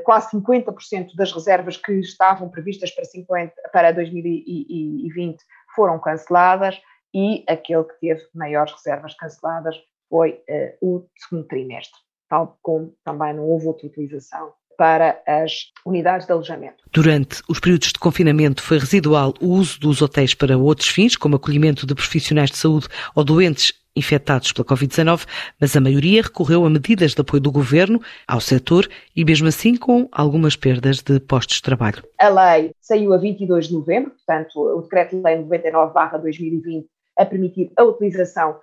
Quase 0.03 0.31
50% 0.37 1.15
das 1.15 1.31
reservas 1.31 1.77
que 1.77 1.93
estavam 1.93 2.49
previstas 2.49 2.91
para, 2.91 3.05
50, 3.05 3.53
para 3.71 3.91
2020 3.91 5.41
foram 5.73 5.97
canceladas 5.97 6.79
e 7.13 7.43
aquele 7.47 7.83
que 7.83 7.99
teve 7.99 8.21
maiores 8.33 8.73
reservas 8.73 9.15
canceladas 9.15 9.75
foi 10.09 10.43
uh, 10.49 10.77
o 10.81 11.07
segundo 11.17 11.47
trimestre, 11.47 11.99
tal 12.29 12.57
como 12.61 12.93
também 13.03 13.33
não 13.33 13.43
houve 13.43 13.67
outra 13.67 13.87
utilização 13.87 14.53
para 14.77 15.21
as 15.27 15.73
unidades 15.85 16.25
de 16.25 16.31
alojamento. 16.31 16.85
Durante 16.93 17.41
os 17.49 17.59
períodos 17.59 17.89
de 17.89 17.99
confinamento 17.99 18.63
foi 18.63 18.77
residual 18.79 19.33
o 19.41 19.47
uso 19.47 19.77
dos 19.77 20.01
hotéis 20.01 20.33
para 20.33 20.57
outros 20.57 20.87
fins, 20.87 21.17
como 21.17 21.35
acolhimento 21.35 21.85
de 21.85 21.93
profissionais 21.93 22.49
de 22.49 22.55
saúde 22.55 22.87
ou 23.13 23.25
doentes 23.25 23.73
infectados 23.93 24.53
pela 24.53 24.65
Covid-19, 24.65 25.25
mas 25.59 25.75
a 25.75 25.81
maioria 25.81 26.21
recorreu 26.21 26.65
a 26.65 26.69
medidas 26.69 27.13
de 27.13 27.19
apoio 27.19 27.41
do 27.41 27.51
governo 27.51 27.99
ao 28.25 28.39
setor 28.39 28.87
e, 29.13 29.25
mesmo 29.25 29.49
assim, 29.49 29.75
com 29.75 30.07
algumas 30.13 30.55
perdas 30.55 31.01
de 31.01 31.19
postos 31.19 31.57
de 31.57 31.63
trabalho. 31.63 32.01
A 32.17 32.29
lei 32.29 32.71
saiu 32.79 33.13
a 33.13 33.17
22 33.17 33.67
de 33.67 33.73
novembro, 33.73 34.11
portanto, 34.11 34.59
o 34.59 34.81
Decreto-Lei 34.83 35.43
99-2020 35.43 36.85
a 37.17 37.25
permitir 37.25 37.69
a 37.75 37.83
utilização 37.83 38.57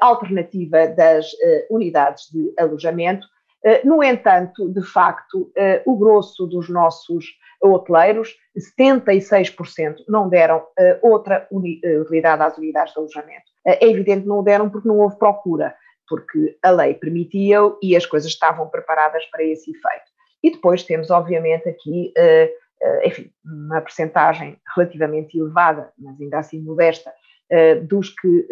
alternativa 0.00 0.86
das 0.88 1.26
eh, 1.42 1.66
unidades 1.70 2.30
de 2.32 2.52
alojamento 2.58 3.26
eh, 3.64 3.80
no 3.84 4.02
entanto, 4.02 4.68
de 4.68 4.82
facto, 4.82 5.52
eh, 5.56 5.82
o 5.86 5.96
grosso 5.96 6.46
dos 6.46 6.68
nossos 6.68 7.26
hoteleiros, 7.60 8.34
76%, 8.80 10.04
não 10.08 10.28
deram 10.28 10.66
eh, 10.76 10.98
outra 11.00 11.46
utilidade 11.52 12.42
às 12.42 12.58
unidades 12.58 12.92
de 12.92 12.98
alojamento. 12.98 13.44
É 13.64 13.88
evidente 13.88 14.22
que 14.22 14.28
não 14.28 14.42
deram 14.42 14.68
porque 14.68 14.88
não 14.88 14.98
houve 14.98 15.16
procura, 15.16 15.74
porque 16.08 16.58
a 16.60 16.70
lei 16.70 16.94
permitia-o 16.94 17.78
e 17.80 17.94
as 17.94 18.04
coisas 18.04 18.32
estavam 18.32 18.68
preparadas 18.68 19.24
para 19.26 19.44
esse 19.44 19.70
efeito. 19.70 20.10
E 20.42 20.50
depois 20.50 20.82
temos, 20.82 21.08
obviamente, 21.10 21.68
aqui, 21.68 22.12
enfim, 23.04 23.30
uma 23.44 23.80
percentagem 23.80 24.58
relativamente 24.74 25.38
elevada, 25.38 25.92
mas 25.96 26.20
ainda 26.20 26.40
assim 26.40 26.60
modesta, 26.60 27.12
dos 27.84 28.08
que 28.08 28.48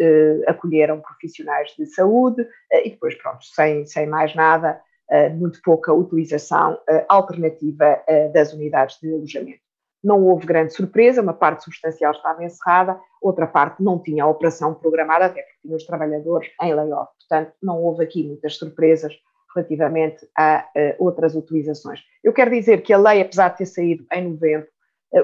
acolheram 0.47 1.01
profissionais 1.01 1.73
de 1.77 1.85
saúde 1.87 2.47
e 2.71 2.89
depois, 2.91 3.15
pronto, 3.15 3.43
sem, 3.43 3.85
sem 3.85 4.05
mais 4.05 4.35
nada, 4.35 4.79
eh, 5.11 5.27
muito 5.27 5.61
pouca 5.61 5.91
utilização 5.91 6.79
eh, 6.87 7.05
alternativa 7.09 8.01
eh, 8.07 8.29
das 8.29 8.53
unidades 8.53 8.97
de 9.01 9.13
alojamento. 9.13 9.59
Não 10.01 10.23
houve 10.23 10.45
grande 10.45 10.73
surpresa, 10.73 11.21
uma 11.21 11.33
parte 11.33 11.65
substancial 11.65 12.13
estava 12.13 12.45
encerrada, 12.45 12.97
outra 13.21 13.45
parte 13.45 13.83
não 13.83 13.99
tinha 13.99 14.23
a 14.23 14.27
operação 14.27 14.73
programada, 14.73 15.25
até 15.25 15.41
porque 15.41 15.59
tinha 15.63 15.75
os 15.75 15.85
trabalhadores 15.85 16.49
em 16.61 16.73
layoff. 16.73 17.11
Portanto, 17.19 17.51
não 17.61 17.83
houve 17.83 18.05
aqui 18.05 18.25
muitas 18.25 18.55
surpresas 18.55 19.13
relativamente 19.53 20.25
a 20.37 20.65
outras 20.97 21.35
utilizações. 21.35 21.99
Eu 22.23 22.31
quero 22.31 22.49
dizer 22.49 22.81
que 22.81 22.93
a 22.93 22.97
lei, 22.97 23.21
apesar 23.21 23.49
de 23.49 23.57
ter 23.57 23.65
saído 23.65 24.05
em 24.13 24.29
novembro, 24.29 24.67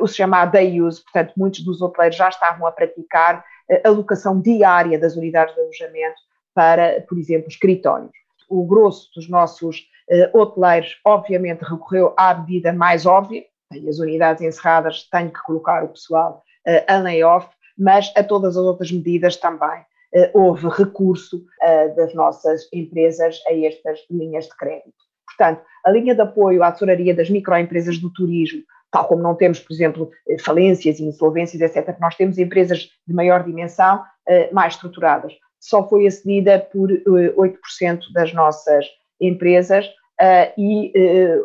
o 0.01 0.07
chamado 0.07 0.51
day 0.51 0.81
use, 0.81 1.01
portanto, 1.01 1.33
muitos 1.37 1.63
dos 1.63 1.81
hoteleiros 1.81 2.17
já 2.17 2.27
estavam 2.27 2.67
a 2.67 2.71
praticar 2.73 3.41
uh, 3.71 3.87
a 3.87 3.89
locação 3.89 4.39
diária 4.39 4.99
das 4.99 5.15
unidades 5.15 5.53
de 5.55 5.61
alojamento 5.61 6.19
para, 6.53 7.01
por 7.07 7.17
exemplo, 7.17 7.47
escritórios 7.47 8.11
o 8.49 8.65
grosso 8.65 9.09
dos 9.15 9.29
nossos 9.29 9.87
uh, 10.09 10.37
hoteleiros, 10.37 10.99
obviamente, 11.05 11.61
recorreu 11.61 12.13
à 12.17 12.33
medida 12.33 12.71
mais 12.73 13.05
óbvia, 13.05 13.43
tem 13.69 13.87
as 13.87 13.99
unidades 13.99 14.41
encerradas, 14.41 15.07
tenho 15.09 15.31
que 15.31 15.41
colocar 15.43 15.83
o 15.83 15.89
pessoal 15.89 16.43
uh, 16.67 16.83
a 16.87 16.97
layoff, 16.99 17.49
mas 17.77 18.11
a 18.15 18.23
todas 18.23 18.57
as 18.57 18.63
outras 18.63 18.91
medidas 18.91 19.35
também 19.35 19.79
uh, 19.79 20.29
houve 20.33 20.67
recurso 20.69 21.37
uh, 21.37 21.95
das 21.95 22.13
nossas 22.13 22.67
empresas 22.73 23.41
a 23.47 23.53
estas 23.53 23.99
linhas 24.09 24.45
de 24.45 24.55
crédito. 24.55 24.95
Portanto, 25.25 25.61
a 25.85 25.91
linha 25.91 26.15
de 26.15 26.21
apoio 26.21 26.63
à 26.63 26.71
tesouraria 26.71 27.13
das 27.13 27.29
microempresas 27.29 27.99
do 27.99 28.11
turismo, 28.11 28.63
tal 28.91 29.07
como 29.07 29.21
não 29.21 29.35
temos, 29.35 29.59
por 29.59 29.73
exemplo, 29.73 30.09
falências 30.39 30.99
e 30.99 31.03
insolvências, 31.03 31.61
etc., 31.61 31.95
nós 31.99 32.15
temos 32.15 32.37
empresas 32.37 32.89
de 33.07 33.13
maior 33.13 33.43
dimensão 33.43 34.01
mais 34.51 34.73
estruturadas 34.73 35.33
só 35.59 35.87
foi 35.87 36.07
acedida 36.07 36.59
por 36.59 36.89
8% 36.89 37.55
eh, 37.81 37.97
das 38.13 38.33
nossas 38.33 38.85
empresas 39.19 39.85
e 40.57 40.91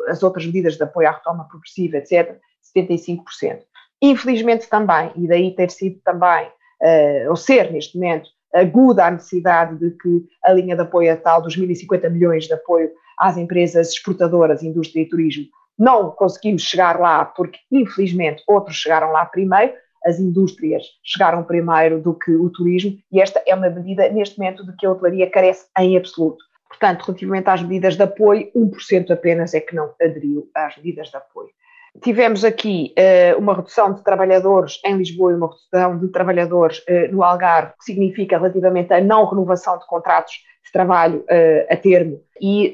as 0.08 0.22
outras 0.22 0.46
medidas 0.46 0.76
de 0.76 0.82
apoio 0.82 1.08
à 1.08 1.12
retoma 1.12 1.46
progressiva, 1.48 1.98
etc., 1.98 2.38
75%. 2.74 3.60
Infelizmente 4.00 4.68
também, 4.68 5.10
e 5.16 5.28
daí 5.28 5.54
ter 5.54 5.70
sido 5.70 6.00
também, 6.02 6.48
ou 7.28 7.36
ser 7.36 7.70
neste 7.70 7.98
momento, 7.98 8.30
aguda 8.54 9.06
a 9.06 9.10
necessidade 9.10 9.78
de 9.78 9.90
que 9.90 10.24
a 10.42 10.52
linha 10.52 10.74
de 10.74 10.82
apoio 10.82 11.12
a 11.12 11.16
tal 11.16 11.42
dos 11.42 11.56
1.050 11.56 12.08
milhões 12.10 12.46
de 12.46 12.54
apoio 12.54 12.90
às 13.18 13.36
empresas 13.36 13.90
exportadoras, 13.90 14.62
indústria 14.62 15.02
e 15.02 15.08
turismo, 15.08 15.44
não 15.78 16.10
conseguimos 16.10 16.62
chegar 16.62 16.98
lá 16.98 17.24
porque, 17.24 17.58
infelizmente, 17.70 18.42
outros 18.46 18.76
chegaram 18.76 19.10
lá 19.10 19.24
primeiro, 19.26 19.72
as 20.04 20.18
indústrias 20.18 20.84
chegaram 21.02 21.44
primeiro 21.44 22.00
do 22.00 22.14
que 22.14 22.32
o 22.32 22.50
turismo, 22.50 22.98
e 23.10 23.20
esta 23.20 23.42
é 23.46 23.54
uma 23.54 23.70
medida, 23.70 24.08
neste 24.08 24.38
momento, 24.38 24.66
de 24.66 24.74
que 24.76 24.86
a 24.86 24.90
hotelaria 24.90 25.30
carece 25.30 25.66
em 25.78 25.96
absoluto. 25.96 26.44
Portanto, 26.68 27.04
relativamente 27.04 27.48
às 27.48 27.62
medidas 27.62 27.96
de 27.96 28.02
apoio, 28.02 28.50
1% 28.56 29.10
apenas 29.10 29.54
é 29.54 29.60
que 29.60 29.74
não 29.74 29.92
aderiu 30.00 30.48
às 30.54 30.76
medidas 30.76 31.08
de 31.08 31.16
apoio. 31.16 31.50
Tivemos 32.02 32.42
aqui 32.42 32.94
uh, 32.98 33.38
uma 33.38 33.54
redução 33.54 33.92
de 33.92 34.02
trabalhadores 34.02 34.80
em 34.84 34.96
Lisboa 34.96 35.32
e 35.32 35.34
uma 35.34 35.48
redução 35.48 35.98
de 35.98 36.08
trabalhadores 36.08 36.78
uh, 36.78 37.12
no 37.12 37.22
Algarve, 37.22 37.74
que 37.78 37.84
significa 37.84 38.38
relativamente 38.38 38.94
a 38.94 39.00
não 39.00 39.26
renovação 39.26 39.78
de 39.78 39.86
contratos 39.86 40.34
de 40.64 40.72
trabalho 40.72 41.20
uh, 41.20 41.66
a 41.72 41.76
termo 41.76 42.20
e 42.40 42.72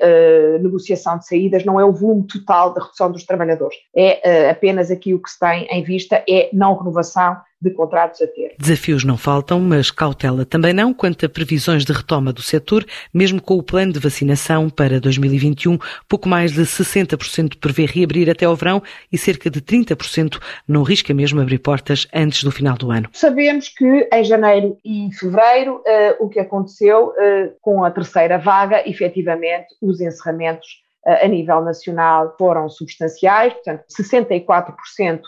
negociação 0.62 1.18
de 1.18 1.26
saídas, 1.26 1.62
não 1.62 1.78
é 1.78 1.84
o 1.84 1.92
volume 1.92 2.26
total 2.26 2.72
da 2.72 2.82
redução 2.82 3.12
dos 3.12 3.22
trabalhadores. 3.24 3.76
É 3.94 4.48
apenas 4.48 4.90
aqui 4.90 5.12
o 5.12 5.20
que 5.20 5.28
se 5.28 5.38
tem 5.38 5.68
em 5.70 5.82
vista, 5.82 6.24
é 6.26 6.48
não 6.54 6.74
renovação 6.74 7.36
de 7.60 7.70
contratos 7.70 8.22
a 8.22 8.26
ter. 8.26 8.54
Desafios 8.58 9.04
não 9.04 9.16
faltam, 9.16 9.60
mas 9.60 9.90
cautela 9.90 10.44
também 10.44 10.72
não 10.72 10.94
quanto 10.94 11.26
a 11.26 11.28
previsões 11.28 11.84
de 11.84 11.92
retoma 11.92 12.32
do 12.32 12.42
setor, 12.42 12.84
mesmo 13.12 13.42
com 13.42 13.54
o 13.54 13.62
plano 13.62 13.92
de 13.92 13.98
vacinação 13.98 14.70
para 14.70 15.00
2021, 15.00 15.78
pouco 16.08 16.28
mais 16.28 16.52
de 16.52 16.62
60% 16.62 17.58
prevê 17.58 17.84
reabrir 17.86 18.30
até 18.30 18.46
ao 18.46 18.54
verão 18.54 18.82
e 19.10 19.18
cerca 19.18 19.50
de 19.50 19.60
30% 19.60 20.40
não 20.66 20.82
risca 20.82 21.12
mesmo 21.12 21.40
abrir 21.40 21.58
portas 21.58 22.06
antes 22.14 22.44
do 22.44 22.52
final 22.52 22.76
do 22.76 22.90
ano. 22.90 23.08
Sabemos 23.12 23.68
que 23.68 24.08
em 24.12 24.24
janeiro 24.24 24.76
e 24.84 25.08
fevereiro 25.18 25.76
uh, 25.76 26.24
o 26.24 26.28
que 26.28 26.38
aconteceu 26.38 27.08
uh, 27.08 27.52
com 27.78 27.84
a 27.84 27.92
terceira 27.92 28.38
vaga, 28.38 28.82
efetivamente, 28.88 29.68
os 29.80 30.00
encerramentos 30.00 30.66
uh, 31.06 31.24
a 31.24 31.28
nível 31.28 31.60
nacional 31.60 32.34
foram 32.36 32.68
substanciais, 32.68 33.52
portanto, 33.54 33.84
64% 33.88 35.20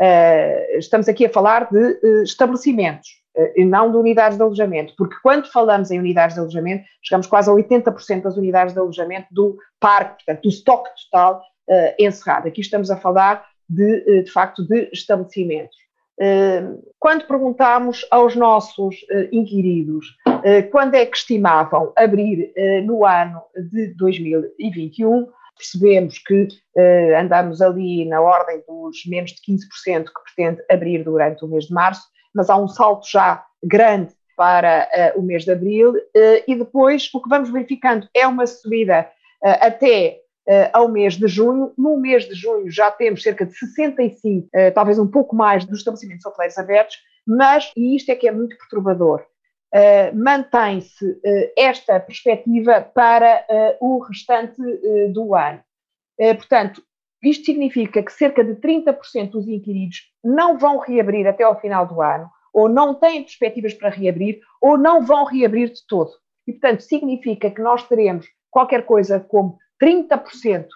Uh, 0.00 0.78
estamos 0.78 1.08
aqui 1.08 1.26
a 1.26 1.28
falar 1.28 1.68
de 1.72 1.76
uh, 1.76 2.22
estabelecimentos 2.22 3.08
e 3.56 3.64
não 3.64 3.90
de 3.90 3.96
unidades 3.96 4.38
de 4.38 4.44
alojamento, 4.44 4.94
porque 4.96 5.16
quando 5.24 5.50
falamos 5.50 5.90
em 5.90 5.98
unidades 5.98 6.34
de 6.34 6.40
alojamento, 6.40 6.84
chegamos 7.02 7.26
quase 7.26 7.50
a 7.50 7.52
80% 7.52 8.22
das 8.22 8.36
unidades 8.36 8.74
de 8.74 8.78
alojamento 8.78 9.26
do 9.32 9.58
parque, 9.80 10.24
portanto, 10.24 10.42
do 10.42 10.48
estoque 10.48 10.88
total 11.10 11.42
encerrado. 11.98 12.46
Aqui 12.46 12.60
estamos 12.60 12.92
a 12.92 12.96
falar 12.96 13.44
de, 13.68 14.22
de 14.22 14.30
facto, 14.30 14.64
de 14.64 14.88
estabelecimentos. 14.92 15.76
Quando 16.98 17.26
perguntámos 17.26 18.04
aos 18.10 18.34
nossos 18.34 18.96
inquiridos 19.30 20.16
quando 20.70 20.94
é 20.94 21.06
que 21.06 21.16
estimavam 21.16 21.92
abrir 21.96 22.52
no 22.84 23.04
ano 23.04 23.42
de 23.72 23.94
2021, 23.94 25.28
percebemos 25.56 26.18
que 26.18 26.48
andamos 27.18 27.62
ali 27.62 28.04
na 28.04 28.20
ordem 28.20 28.62
dos 28.66 29.04
menos 29.06 29.32
de 29.32 29.40
15% 29.42 30.04
que 30.06 30.34
pretende 30.34 30.62
abrir 30.70 31.04
durante 31.04 31.44
o 31.44 31.48
mês 31.48 31.66
de 31.66 31.72
março, 31.72 32.02
mas 32.34 32.50
há 32.50 32.56
um 32.56 32.68
salto 32.68 33.08
já 33.08 33.44
grande 33.62 34.12
para 34.36 35.12
o 35.16 35.22
mês 35.22 35.44
de 35.44 35.52
abril 35.52 35.94
e 36.46 36.54
depois 36.54 37.08
o 37.14 37.22
que 37.22 37.28
vamos 37.28 37.50
verificando 37.50 38.08
é 38.14 38.26
uma 38.26 38.46
subida 38.46 39.08
até 39.42 40.18
ao 40.72 40.88
mês 40.88 41.14
de 41.16 41.28
junho. 41.28 41.72
No 41.76 41.98
mês 41.98 42.24
de 42.24 42.34
junho 42.34 42.70
já 42.70 42.90
temos 42.90 43.22
cerca 43.22 43.44
de 43.44 43.54
65, 43.54 44.48
talvez 44.74 44.98
um 44.98 45.06
pouco 45.06 45.36
mais, 45.36 45.64
dos 45.64 45.78
estabelecimentos 45.78 46.24
hoteleiros 46.24 46.58
abertos, 46.58 46.96
mas, 47.26 47.70
e 47.76 47.94
isto 47.94 48.10
é 48.10 48.14
que 48.14 48.26
é 48.26 48.32
muito 48.32 48.56
perturbador, 48.56 49.24
Uh, 49.68 50.16
mantém-se 50.16 51.20
esta 51.54 52.00
perspectiva 52.00 52.80
para 52.80 53.44
o 53.78 53.98
restante 53.98 54.56
do 55.12 55.34
ano. 55.34 55.60
portanto, 56.16 56.82
isto 57.22 57.44
significa 57.44 58.02
que 58.02 58.12
cerca 58.12 58.44
de 58.44 58.54
30% 58.54 59.30
dos 59.30 59.48
inquiridos 59.48 60.10
não 60.22 60.56
vão 60.56 60.78
reabrir 60.78 61.26
até 61.26 61.42
ao 61.42 61.60
final 61.60 61.86
do 61.86 62.00
ano, 62.00 62.30
ou 62.52 62.68
não 62.68 62.94
têm 62.94 63.22
perspectivas 63.22 63.74
para 63.74 63.90
reabrir, 63.90 64.40
ou 64.60 64.78
não 64.78 65.02
vão 65.02 65.24
reabrir 65.24 65.70
de 65.70 65.86
todo. 65.86 66.12
E, 66.46 66.52
portanto, 66.52 66.80
significa 66.80 67.50
que 67.50 67.60
nós 67.60 67.86
teremos 67.86 68.26
qualquer 68.50 68.86
coisa 68.86 69.20
como 69.20 69.58
30% 69.82 70.66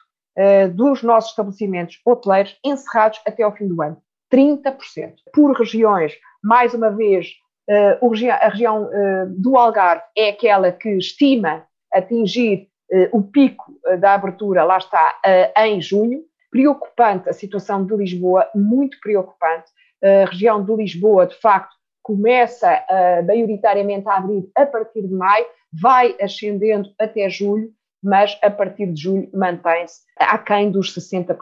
dos 0.74 1.02
nossos 1.02 1.30
estabelecimentos 1.30 2.00
hoteleiros 2.06 2.56
encerrados 2.64 3.20
até 3.26 3.42
ao 3.42 3.54
fim 3.54 3.68
do 3.68 3.82
ano. 3.82 4.00
30%. 4.32 5.14
Por 5.32 5.52
regiões, 5.52 6.14
mais 6.42 6.72
uma 6.72 6.90
vez, 6.90 7.28
Uh, 7.68 8.30
a 8.32 8.48
região 8.48 8.84
uh, 8.84 9.26
do 9.28 9.56
Algarve 9.56 10.02
é 10.16 10.30
aquela 10.30 10.72
que 10.72 10.90
estima 10.96 11.64
atingir 11.92 12.68
o 13.10 13.22
pico 13.22 13.72
da 14.00 14.12
abertura, 14.12 14.64
lá 14.64 14.76
está, 14.76 15.18
em 15.56 15.80
junho. 15.80 16.24
Preocupante 16.50 17.26
a 17.26 17.32
situação 17.32 17.86
de 17.86 17.96
Lisboa, 17.96 18.46
muito 18.54 19.00
preocupante. 19.00 19.70
A 20.04 20.28
região 20.28 20.62
de 20.62 20.74
Lisboa, 20.76 21.26
de 21.26 21.34
facto, 21.40 21.74
começa 22.02 22.84
maioritariamente 23.26 24.06
a 24.06 24.16
abrir 24.16 24.46
a 24.54 24.66
partir 24.66 25.08
de 25.08 25.14
maio, 25.14 25.46
vai 25.72 26.14
ascendendo 26.20 26.92
até 26.98 27.30
julho, 27.30 27.72
mas 28.02 28.38
a 28.42 28.50
partir 28.50 28.86
de 28.86 29.02
julho 29.02 29.30
mantém-se 29.32 30.00
aquém 30.18 30.70
dos 30.70 30.94
60%. 30.94 31.36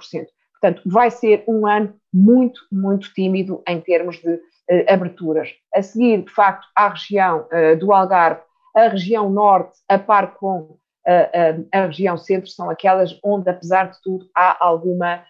Portanto, 0.60 0.82
vai 0.84 1.10
ser 1.10 1.42
um 1.48 1.66
ano 1.66 1.94
muito, 2.12 2.60
muito 2.70 3.12
tímido 3.14 3.62
em 3.66 3.80
termos 3.80 4.16
de 4.18 4.34
uh, 4.34 4.40
aberturas. 4.88 5.48
A 5.74 5.82
seguir, 5.82 6.22
de 6.22 6.30
facto, 6.30 6.66
à 6.76 6.88
região 6.88 7.46
uh, 7.46 7.76
do 7.78 7.92
Algarve, 7.92 8.42
a 8.76 8.88
região 8.88 9.30
norte, 9.30 9.78
a 9.88 9.98
par 9.98 10.34
com 10.34 10.58
uh, 10.58 10.78
a 11.72 11.86
região 11.86 12.18
centro, 12.18 12.50
são 12.50 12.68
aquelas 12.68 13.18
onde, 13.24 13.48
apesar 13.48 13.90
de 13.90 14.00
tudo, 14.02 14.28
há 14.36 14.62
alguma, 14.62 15.24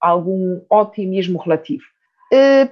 algum 0.00 0.60
otimismo 0.70 1.38
relativo. 1.38 1.82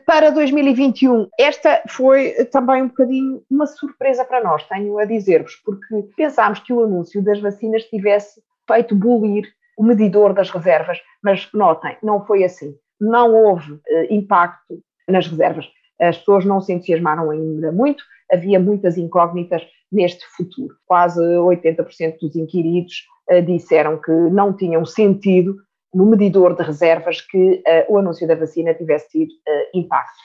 Para 0.05 0.31
2021, 0.31 1.29
esta 1.38 1.83
foi 1.88 2.33
também 2.53 2.83
um 2.83 2.88
bocadinho 2.88 3.42
uma 3.51 3.66
surpresa 3.66 4.25
para 4.25 4.42
nós, 4.42 4.62
tenho 4.69 4.99
a 4.99 5.05
dizer-vos, 5.05 5.57
porque 5.64 6.03
pensámos 6.16 6.59
que 6.61 6.73
o 6.73 6.83
anúncio 6.83 7.23
das 7.23 7.40
vacinas 7.40 7.85
tivesse 7.85 8.42
feito 8.69 8.95
bulir 8.95 9.45
o 9.79 9.83
medidor 9.85 10.35
das 10.35 10.51
reservas, 10.51 10.99
mas 11.23 11.49
notem, 11.53 11.97
não 12.03 12.25
foi 12.25 12.45
assim. 12.45 12.75
Não 13.01 13.35
houve 13.35 13.79
impacto 14.11 14.79
nas 15.09 15.27
reservas. 15.27 15.66
As 16.01 16.19
pessoas 16.19 16.45
não 16.45 16.61
se 16.61 16.73
entusiasmaram 16.73 17.31
ainda 17.31 17.73
muito, 17.73 18.05
havia 18.31 18.61
muitas 18.61 18.99
incógnitas 18.99 19.62
neste 19.90 20.25
futuro. 20.37 20.75
Quase 20.87 21.21
80% 21.21 22.19
dos 22.21 22.37
inquiridos 22.37 23.07
disseram 23.47 24.01
que 24.01 24.11
não 24.11 24.53
tinham 24.55 24.85
sentido 24.85 25.57
no 25.92 26.07
medidor 26.07 26.55
de 26.55 26.62
reservas 26.62 27.20
que 27.20 27.62
uh, 27.66 27.92
o 27.92 27.99
anúncio 27.99 28.27
da 28.27 28.35
vacina 28.35 28.75
tivesse 28.75 29.09
tido 29.11 29.31
uh, 29.31 29.79
impacto. 29.79 30.22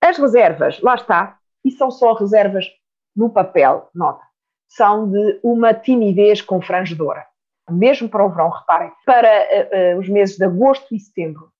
As 0.00 0.18
reservas, 0.18 0.80
lá 0.80 0.94
está, 0.94 1.38
e 1.64 1.70
são 1.70 1.90
só 1.90 2.14
reservas 2.14 2.66
no 3.14 3.30
papel, 3.30 3.88
nota, 3.94 4.22
são 4.68 5.10
de 5.10 5.40
uma 5.42 5.74
timidez 5.74 6.40
confrangedora. 6.40 7.26
Mesmo 7.68 8.08
para 8.08 8.24
o 8.24 8.30
verão, 8.30 8.48
reparem, 8.48 8.90
para 9.04 9.98
os 9.98 10.08
meses 10.08 10.36
de 10.36 10.44
agosto 10.44 10.94
e 10.94 10.98
setembro, 10.98 11.50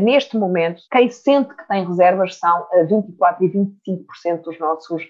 neste 0.00 0.36
momento, 0.36 0.82
quem 0.90 1.10
sente 1.10 1.54
que 1.54 1.68
tem 1.68 1.86
reservas 1.86 2.36
são 2.36 2.66
24% 2.88 3.10
eh, 3.40 3.44
e 3.44 3.48
25% 3.48 4.42
dos 4.42 4.58
nossos 4.58 5.02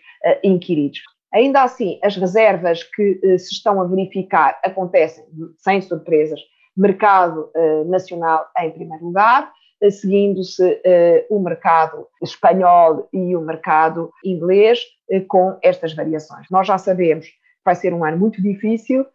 inquiridos. 0.42 1.00
Ainda 1.32 1.62
assim, 1.62 1.98
as 2.02 2.16
reservas 2.16 2.82
que 2.82 3.38
se 3.38 3.52
estão 3.52 3.80
a 3.80 3.85
verificar 3.85 4.58
acontecem 4.62 5.24
sem 5.56 5.80
surpresas. 5.80 6.40
Mercado 6.76 7.50
nacional 7.87 8.48
em 8.58 8.70
primeiro 8.70 9.04
lugar, 9.04 9.52
seguindo-se 9.90 10.80
o 11.28 11.38
mercado 11.40 12.06
espanhol 12.22 13.08
e 13.12 13.37
o 13.37 13.40
mercado 13.40 14.11
inglês, 14.24 14.80
com 15.28 15.58
estas 15.62 15.92
variações. 15.92 16.46
Nós 16.50 16.66
já 16.66 16.78
sabemos 16.78 17.26
que 17.26 17.35
vai 17.64 17.74
ser 17.74 17.92
um 17.92 18.04
ano 18.04 18.16
muito 18.16 18.40
difícil, 18.40 19.06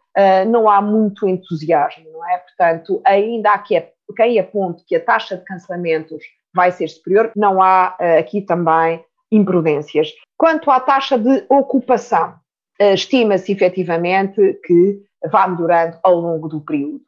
não 0.48 0.68
há 0.68 0.80
muito 0.80 1.28
entusiasmo, 1.28 2.04
não 2.12 2.28
é? 2.28 2.38
Portanto, 2.38 3.00
ainda 3.04 3.52
há 3.52 3.58
que 3.58 3.82
quem 4.16 4.38
aponte 4.38 4.84
que 4.86 4.96
a 4.96 5.04
taxa 5.04 5.36
de 5.36 5.44
cancelamentos 5.44 6.22
vai 6.54 6.70
ser 6.70 6.88
superior, 6.88 7.30
não 7.36 7.62
há 7.62 7.96
aqui 8.18 8.40
também 8.40 9.04
imprudências. 9.30 10.12
Quanto 10.36 10.70
à 10.70 10.80
taxa 10.80 11.18
de 11.18 11.44
ocupação, 11.48 12.34
estima-se 12.78 13.52
efetivamente 13.52 14.58
que 14.64 15.02
vai 15.30 15.50
melhorando 15.50 15.98
ao 16.02 16.14
longo 16.14 16.48
do 16.48 16.60
período, 16.60 17.00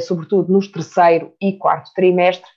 sobretudo 0.00 0.52
nos 0.52 0.68
terceiro 0.68 1.32
e 1.40 1.52
quarto 1.52 1.90
trimestre. 1.94 2.50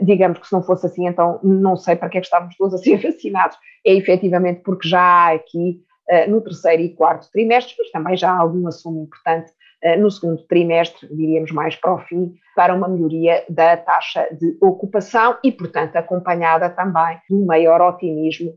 digamos 0.00 0.38
que 0.38 0.46
se 0.46 0.52
não 0.52 0.62
fosse 0.62 0.86
assim, 0.86 1.06
então 1.06 1.40
não 1.42 1.76
sei 1.76 1.96
para 1.96 2.08
que 2.08 2.18
é 2.18 2.20
que 2.20 2.26
estávamos 2.26 2.56
todos 2.56 2.74
a 2.74 2.78
ser 2.78 2.96
vacinados. 3.02 3.56
É 3.86 3.92
efetivamente 3.92 4.60
porque 4.62 4.88
já 4.88 5.00
há 5.00 5.32
aqui 5.32 5.80
no 6.28 6.40
terceiro 6.40 6.82
e 6.82 6.94
quarto 6.94 7.30
trimestre, 7.30 7.74
mas 7.78 7.90
também 7.90 8.16
já 8.16 8.30
há 8.30 8.38
algum 8.38 8.66
assunto 8.66 9.02
importante 9.02 9.52
eh, 9.82 9.96
no 9.96 10.10
segundo 10.10 10.42
trimestre, 10.44 11.08
diríamos 11.10 11.50
mais 11.50 11.74
para 11.74 11.94
o 11.94 11.98
fim, 11.98 12.34
para 12.54 12.72
uma 12.72 12.86
melhoria 12.86 13.44
da 13.48 13.76
taxa 13.76 14.28
de 14.30 14.56
ocupação 14.60 15.36
e, 15.42 15.50
portanto, 15.50 15.96
acompanhada 15.96 16.70
também 16.70 17.18
de 17.28 17.34
um 17.34 17.44
maior 17.44 17.80
otimismo 17.80 18.54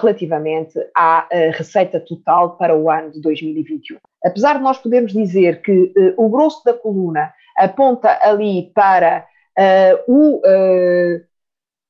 relativamente 0.00 0.74
à 0.96 1.28
receita 1.52 2.00
total 2.00 2.56
para 2.56 2.76
o 2.76 2.90
ano 2.90 3.12
de 3.12 3.20
2021. 3.20 3.98
Apesar 4.24 4.54
de 4.54 4.62
nós 4.62 4.78
podermos 4.78 5.12
dizer 5.12 5.62
que 5.62 5.92
o 6.16 6.28
grosso 6.28 6.64
da 6.64 6.72
coluna 6.72 7.32
aponta 7.58 8.18
ali 8.22 8.70
para 8.74 9.26
o 10.06 10.40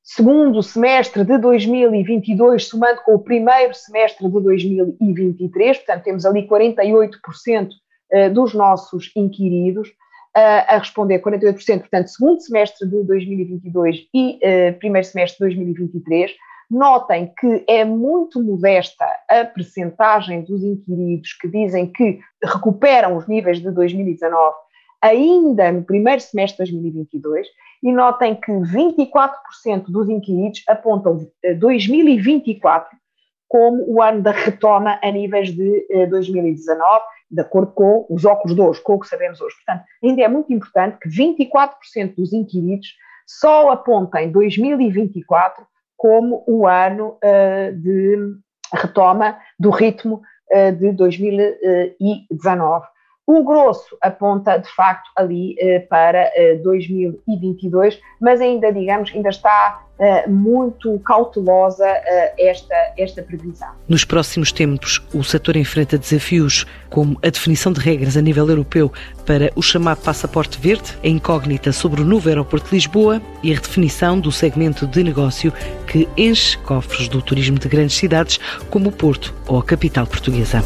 segundo 0.03 0.63
semestre 0.63 1.23
de 1.23 1.37
2022, 1.37 2.67
somando 2.67 3.03
com 3.03 3.15
o 3.15 3.19
primeiro 3.19 3.75
semestre 3.75 4.27
de 4.27 4.41
2023, 4.41 5.77
portanto, 5.77 6.03
temos 6.03 6.25
ali 6.25 6.49
48% 6.49 7.69
eh, 8.11 8.31
dos 8.31 8.55
nossos 8.55 9.13
inquiridos 9.15 9.91
a 10.35 10.79
responder 10.79 11.21
48%, 11.21 11.81
portanto, 11.81 12.09
segundo 12.09 12.41
semestre 12.41 12.89
de 12.89 13.03
2022 13.03 14.07
e 14.15 14.39
eh, 14.41 14.73
primeiro 14.73 15.07
semestre 15.07 15.39
de 15.39 15.57
2023. 15.57 16.31
Notem 16.71 17.33
que 17.39 17.65
é 17.67 17.85
muito 17.85 18.43
modesta 18.43 19.05
a 19.29 19.45
percentagem 19.45 20.43
dos 20.43 20.63
inquiridos 20.63 21.33
que 21.33 21.49
dizem 21.49 21.91
que 21.91 22.21
recuperam 22.45 23.17
os 23.17 23.27
níveis 23.27 23.59
de 23.61 23.71
2019 23.71 24.55
ainda 25.01 25.71
no 25.73 25.83
primeiro 25.83 26.21
semestre 26.21 26.67
de 26.67 26.73
2022 26.73 27.47
e 27.83 27.93
notem 27.93 28.35
que 28.35 28.51
24% 28.51 29.85
dos 29.89 30.09
inquiridos 30.09 30.63
apontam 30.69 31.27
2024 31.59 32.97
como 33.49 33.85
o 33.89 34.03
ano 34.03 34.21
da 34.23 34.31
retoma 34.31 34.99
a 35.03 35.11
níveis 35.11 35.51
de 35.51 36.07
2019, 36.11 36.79
eh, 36.97 37.01
de 37.31 37.41
acordo 37.41 37.73
com 37.73 38.07
os 38.11 38.25
óculos 38.25 38.55
de 38.55 38.61
hoje, 38.61 38.83
com 38.83 38.95
o 38.95 39.01
que 39.01 39.09
sabemos 39.09 39.41
hoje. 39.41 39.57
Portanto, 39.57 39.85
ainda 40.05 40.23
é 40.23 40.29
muito 40.29 40.53
importante 40.53 40.99
que 40.99 41.09
24% 41.09 42.15
dos 42.15 42.33
inquiridos 42.33 42.89
só 43.27 43.71
apontem 43.71 44.31
2024 44.31 45.67
como 45.97 46.45
o 46.47 46.67
ano 46.67 47.19
uh, 47.25 47.73
de 47.77 48.17
retoma 48.73 49.39
do 49.59 49.71
ritmo 49.71 50.23
uh, 50.53 50.73
de 50.73 50.93
2019. 50.93 52.87
O 53.29 53.45
grosso 53.45 53.95
aponta, 54.01 54.57
de 54.57 54.75
facto, 54.75 55.11
ali 55.15 55.55
eh, 55.59 55.81
para 55.81 56.33
eh, 56.35 56.55
2022, 56.65 58.01
mas 58.19 58.41
ainda, 58.41 58.73
digamos, 58.73 59.13
ainda 59.15 59.29
está 59.29 59.83
eh, 59.99 60.27
muito 60.27 60.99
cautelosa 61.01 61.87
eh, 61.87 62.33
esta, 62.39 62.75
esta 62.97 63.23
previsão. 63.23 63.69
Nos 63.87 64.03
próximos 64.03 64.51
tempos, 64.51 65.07
o 65.13 65.23
setor 65.23 65.57
enfrenta 65.59 65.99
desafios 65.99 66.65
como 66.89 67.19
a 67.23 67.29
definição 67.29 67.71
de 67.71 67.81
regras 67.81 68.17
a 68.17 68.23
nível 68.23 68.49
europeu 68.49 68.91
para 69.27 69.53
o 69.55 69.61
chamado 69.61 70.01
passaporte 70.01 70.59
verde, 70.59 70.97
a 71.05 71.09
incógnita 71.09 71.71
sobre 71.71 72.01
o 72.01 72.07
novo 72.07 72.31
aeroporto 72.31 72.71
de 72.71 72.77
Lisboa 72.77 73.21
e 73.43 73.53
a 73.53 73.57
redefinição 73.57 74.19
do 74.19 74.33
segmento 74.33 74.87
de 74.87 75.05
negócio 75.05 75.53
que 75.87 76.09
enche 76.17 76.57
cofres 76.57 77.09
do 77.09 77.21
turismo 77.21 77.59
de 77.59 77.69
grandes 77.69 77.97
cidades 77.97 78.39
como 78.71 78.89
o 78.89 78.93
Porto 78.93 79.35
ou 79.47 79.59
a 79.59 79.63
capital 79.63 80.07
portuguesa. 80.07 80.63